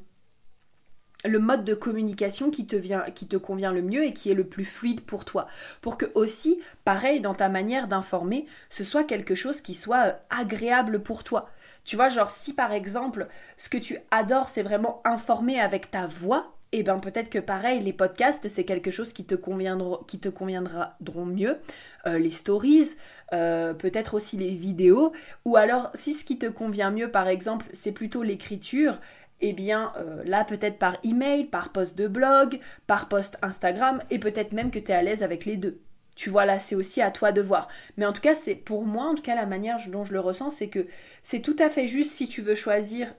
le 1.24 1.38
mode 1.40 1.64
de 1.64 1.74
communication 1.74 2.52
qui 2.52 2.68
te, 2.68 2.76
qui 3.10 3.26
te 3.26 3.36
convient 3.36 3.72
le 3.72 3.82
mieux 3.82 4.04
et 4.04 4.12
qui 4.12 4.30
est 4.30 4.34
le 4.34 4.46
plus 4.46 4.64
fluide 4.64 5.00
pour 5.00 5.24
toi. 5.24 5.48
Pour 5.80 5.98
que 5.98 6.06
aussi, 6.14 6.60
pareil, 6.84 7.20
dans 7.20 7.34
ta 7.34 7.48
manière 7.48 7.88
d'informer, 7.88 8.46
ce 8.70 8.84
soit 8.84 9.02
quelque 9.02 9.34
chose 9.34 9.60
qui 9.60 9.74
soit 9.74 10.20
agréable 10.30 11.02
pour 11.02 11.24
toi. 11.24 11.50
Tu 11.84 11.96
vois, 11.96 12.10
genre 12.10 12.30
si 12.30 12.52
par 12.52 12.70
exemple, 12.70 13.26
ce 13.56 13.68
que 13.68 13.78
tu 13.78 13.98
adores, 14.12 14.48
c'est 14.48 14.62
vraiment 14.62 15.02
informer 15.04 15.60
avec 15.60 15.90
ta 15.90 16.06
voix, 16.06 16.55
et 16.72 16.80
eh 16.80 16.82
bien 16.82 16.98
peut-être 16.98 17.30
que 17.30 17.38
pareil, 17.38 17.80
les 17.80 17.92
podcasts, 17.92 18.48
c'est 18.48 18.64
quelque 18.64 18.90
chose 18.90 19.12
qui 19.12 19.24
te, 19.24 19.36
conviendra, 19.36 20.00
qui 20.08 20.18
te 20.18 20.28
conviendront 20.28 21.24
mieux. 21.24 21.58
Euh, 22.06 22.18
les 22.18 22.30
stories, 22.30 22.96
euh, 23.32 23.72
peut-être 23.72 24.14
aussi 24.14 24.36
les 24.36 24.50
vidéos. 24.50 25.12
Ou 25.44 25.56
alors, 25.56 25.90
si 25.94 26.12
ce 26.12 26.24
qui 26.24 26.38
te 26.38 26.46
convient 26.46 26.90
mieux, 26.90 27.08
par 27.10 27.28
exemple, 27.28 27.66
c'est 27.72 27.92
plutôt 27.92 28.24
l'écriture, 28.24 28.98
eh 29.40 29.52
bien 29.52 29.92
euh, 29.96 30.24
là 30.24 30.44
peut-être 30.44 30.78
par 30.78 30.98
email, 31.04 31.44
par 31.44 31.70
post 31.70 31.96
de 31.96 32.08
blog, 32.08 32.58
par 32.88 33.08
post 33.08 33.38
Instagram, 33.42 34.02
et 34.10 34.18
peut-être 34.18 34.52
même 34.52 34.72
que 34.72 34.80
tu 34.80 34.90
es 34.90 34.94
à 34.94 35.02
l'aise 35.02 35.22
avec 35.22 35.44
les 35.44 35.56
deux. 35.56 35.80
Tu 36.16 36.30
vois, 36.30 36.46
là, 36.46 36.58
c'est 36.58 36.74
aussi 36.74 37.00
à 37.00 37.12
toi 37.12 37.30
de 37.30 37.42
voir. 37.42 37.68
Mais 37.96 38.06
en 38.06 38.12
tout 38.12 38.22
cas, 38.22 38.34
c'est 38.34 38.54
pour 38.56 38.84
moi, 38.84 39.04
en 39.04 39.14
tout 39.14 39.22
cas, 39.22 39.36
la 39.36 39.46
manière 39.46 39.78
dont 39.88 40.04
je 40.04 40.14
le 40.14 40.20
ressens, 40.20 40.50
c'est 40.50 40.68
que 40.68 40.86
c'est 41.22 41.40
tout 41.40 41.56
à 41.58 41.68
fait 41.68 41.86
juste 41.86 42.10
si 42.10 42.26
tu 42.26 42.42
veux 42.42 42.54
choisir 42.54 43.14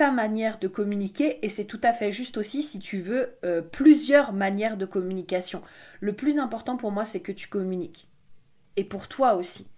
ta 0.00 0.10
manière 0.10 0.58
de 0.58 0.66
communiquer 0.66 1.44
et 1.44 1.50
c'est 1.50 1.66
tout 1.66 1.80
à 1.82 1.92
fait 1.92 2.10
juste 2.10 2.38
aussi 2.38 2.62
si 2.62 2.78
tu 2.78 3.00
veux 3.00 3.36
euh, 3.44 3.60
plusieurs 3.60 4.32
manières 4.32 4.78
de 4.78 4.86
communication. 4.86 5.60
Le 6.00 6.14
plus 6.14 6.38
important 6.38 6.78
pour 6.78 6.90
moi 6.90 7.04
c'est 7.04 7.20
que 7.20 7.32
tu 7.32 7.48
communiques. 7.48 8.08
Et 8.76 8.84
pour 8.84 9.08
toi 9.08 9.34
aussi. 9.34 9.68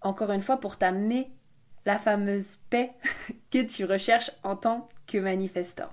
Encore 0.00 0.32
une 0.32 0.42
fois 0.42 0.56
pour 0.56 0.78
t'amener 0.78 1.30
la 1.86 1.96
fameuse 1.96 2.56
paix 2.70 2.90
que 3.52 3.62
tu 3.62 3.84
recherches 3.84 4.32
en 4.42 4.56
tant 4.56 4.88
que 5.06 5.18
manifestant. 5.18 5.92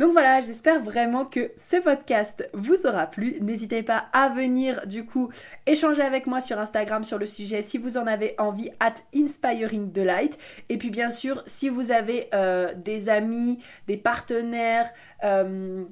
Donc 0.00 0.12
voilà, 0.12 0.40
j'espère 0.40 0.82
vraiment 0.82 1.24
que 1.24 1.52
ce 1.56 1.76
podcast 1.76 2.48
vous 2.52 2.84
aura 2.84 3.06
plu. 3.06 3.36
N'hésitez 3.40 3.84
pas 3.84 4.06
à 4.12 4.28
venir 4.28 4.86
du 4.88 5.04
coup 5.04 5.30
échanger 5.66 6.02
avec 6.02 6.26
moi 6.26 6.40
sur 6.40 6.58
Instagram 6.58 7.04
sur 7.04 7.16
le 7.16 7.26
sujet 7.26 7.62
si 7.62 7.78
vous 7.78 7.96
en 7.96 8.08
avez 8.08 8.34
envie 8.38 8.70
at 8.80 8.94
Inspiring 9.14 9.92
Delight. 9.92 10.36
Et 10.68 10.78
puis 10.78 10.90
bien 10.90 11.10
sûr, 11.10 11.44
si 11.46 11.68
vous 11.68 11.92
avez 11.92 12.28
euh, 12.34 12.74
des 12.74 13.08
amis, 13.08 13.60
des 13.86 13.96
partenaires, 13.96 14.90
euh, 15.22 15.84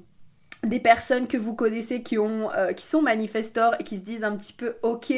des 0.63 0.79
personnes 0.79 1.27
que 1.27 1.37
vous 1.37 1.53
connaissez 1.53 2.01
qui, 2.01 2.17
ont, 2.17 2.51
euh, 2.51 2.73
qui 2.73 2.85
sont 2.85 3.01
manifestors 3.01 3.75
et 3.79 3.83
qui 3.83 3.97
se 3.97 4.03
disent 4.03 4.23
un 4.23 4.35
petit 4.35 4.53
peu 4.53 4.75
ok, 4.81 5.13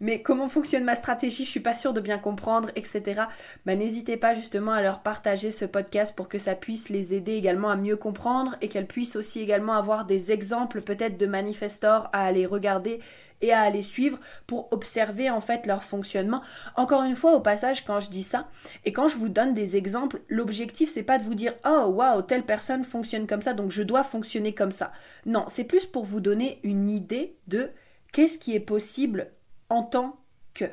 mais 0.00 0.22
comment 0.22 0.48
fonctionne 0.48 0.84
ma 0.84 0.96
stratégie, 0.96 1.44
je 1.44 1.50
suis 1.50 1.60
pas 1.60 1.74
sûre 1.74 1.92
de 1.92 2.00
bien 2.00 2.18
comprendre, 2.18 2.70
etc. 2.74 3.22
Bah, 3.64 3.76
n'hésitez 3.76 4.16
pas 4.16 4.34
justement 4.34 4.72
à 4.72 4.82
leur 4.82 5.00
partager 5.00 5.50
ce 5.50 5.64
podcast 5.64 6.16
pour 6.16 6.28
que 6.28 6.38
ça 6.38 6.54
puisse 6.54 6.88
les 6.88 7.14
aider 7.14 7.34
également 7.34 7.70
à 7.70 7.76
mieux 7.76 7.96
comprendre 7.96 8.56
et 8.60 8.68
qu'elles 8.68 8.86
puissent 8.86 9.16
aussi 9.16 9.40
également 9.40 9.74
avoir 9.74 10.04
des 10.04 10.32
exemples 10.32 10.82
peut-être 10.82 11.16
de 11.16 11.26
manifestors 11.26 12.08
à 12.12 12.24
aller 12.24 12.46
regarder 12.46 13.00
et 13.40 13.52
à 13.52 13.60
aller 13.60 13.82
suivre 13.82 14.18
pour 14.46 14.72
observer 14.72 15.30
en 15.30 15.40
fait 15.40 15.66
leur 15.66 15.84
fonctionnement. 15.84 16.42
Encore 16.76 17.02
une 17.02 17.16
fois, 17.16 17.34
au 17.34 17.40
passage, 17.40 17.84
quand 17.84 18.00
je 18.00 18.10
dis 18.10 18.22
ça 18.22 18.48
et 18.84 18.92
quand 18.92 19.08
je 19.08 19.16
vous 19.16 19.28
donne 19.28 19.54
des 19.54 19.76
exemples, 19.76 20.20
l'objectif 20.28 20.90
c'est 20.90 21.02
pas 21.02 21.18
de 21.18 21.24
vous 21.24 21.34
dire 21.34 21.54
oh 21.66 21.86
waouh, 21.86 22.22
telle 22.22 22.44
personne 22.44 22.84
fonctionne 22.84 23.26
comme 23.26 23.42
ça 23.42 23.54
donc 23.54 23.70
je 23.70 23.82
dois 23.82 24.02
fonctionner 24.04 24.54
comme 24.54 24.72
ça. 24.72 24.92
Non, 25.26 25.44
c'est 25.48 25.64
plus 25.64 25.86
pour 25.86 26.04
vous 26.04 26.20
donner 26.20 26.60
une 26.62 26.90
idée 26.90 27.36
de 27.46 27.70
qu'est-ce 28.12 28.38
qui 28.38 28.54
est 28.54 28.60
possible 28.60 29.30
en 29.68 29.82
tant 29.82 30.16
que. 30.54 30.64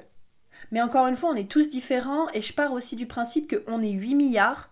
Mais 0.72 0.82
encore 0.82 1.08
une 1.08 1.18
fois, 1.18 1.30
on 1.30 1.36
est 1.36 1.50
tous 1.50 1.70
différents 1.70 2.30
et 2.34 2.42
je 2.42 2.54
pars 2.54 2.74
aussi 2.74 2.96
du 2.96 3.06
principe 3.06 3.54
qu'on 3.54 3.82
est 3.82 3.92
8 3.92 4.16
milliards 4.16 4.70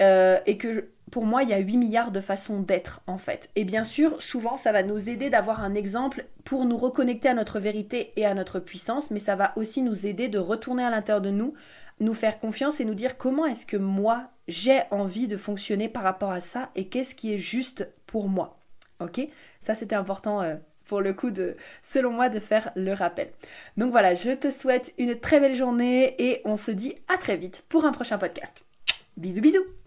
euh, 0.00 0.38
et 0.46 0.58
que 0.58 0.88
pour 1.10 1.26
moi, 1.26 1.42
il 1.42 1.50
y 1.50 1.52
a 1.52 1.58
8 1.58 1.76
milliards 1.76 2.10
de 2.10 2.20
façons 2.20 2.60
d'être 2.60 3.02
en 3.06 3.18
fait. 3.18 3.50
Et 3.54 3.64
bien 3.64 3.84
sûr, 3.84 4.20
souvent, 4.22 4.56
ça 4.56 4.72
va 4.72 4.82
nous 4.82 5.10
aider 5.10 5.28
d'avoir 5.28 5.62
un 5.62 5.74
exemple 5.74 6.24
pour 6.44 6.64
nous 6.64 6.78
reconnecter 6.78 7.28
à 7.28 7.34
notre 7.34 7.60
vérité 7.60 8.12
et 8.16 8.24
à 8.24 8.34
notre 8.34 8.60
puissance, 8.60 9.10
mais 9.10 9.18
ça 9.18 9.36
va 9.36 9.52
aussi 9.56 9.82
nous 9.82 10.06
aider 10.06 10.28
de 10.28 10.38
retourner 10.38 10.82
à 10.82 10.90
l'intérieur 10.90 11.20
de 11.20 11.30
nous, 11.30 11.52
nous 12.00 12.14
faire 12.14 12.40
confiance 12.40 12.80
et 12.80 12.86
nous 12.86 12.94
dire 12.94 13.18
comment 13.18 13.44
est-ce 13.44 13.66
que 13.66 13.76
moi, 13.76 14.30
j'ai 14.48 14.80
envie 14.90 15.28
de 15.28 15.36
fonctionner 15.36 15.88
par 15.88 16.02
rapport 16.02 16.30
à 16.30 16.40
ça 16.40 16.70
et 16.76 16.86
qu'est-ce 16.88 17.14
qui 17.14 17.34
est 17.34 17.38
juste 17.38 17.86
pour 18.06 18.28
moi. 18.28 18.58
Ok? 18.98 19.20
Ça, 19.60 19.74
c'était 19.74 19.94
important. 19.94 20.40
Euh, 20.40 20.56
pour 20.86 21.00
le 21.00 21.14
coup 21.14 21.30
de, 21.30 21.56
selon 21.82 22.10
moi, 22.10 22.28
de 22.28 22.38
faire 22.38 22.70
le 22.74 22.92
rappel. 22.92 23.30
Donc 23.76 23.92
voilà, 23.92 24.14
je 24.14 24.30
te 24.30 24.50
souhaite 24.50 24.92
une 24.98 25.18
très 25.18 25.40
belle 25.40 25.54
journée 25.54 26.14
et 26.18 26.42
on 26.44 26.56
se 26.56 26.70
dit 26.70 26.96
à 27.08 27.16
très 27.16 27.36
vite 27.36 27.64
pour 27.68 27.84
un 27.84 27.92
prochain 27.92 28.18
podcast. 28.18 28.64
Bisous 29.16 29.40
bisous 29.40 29.81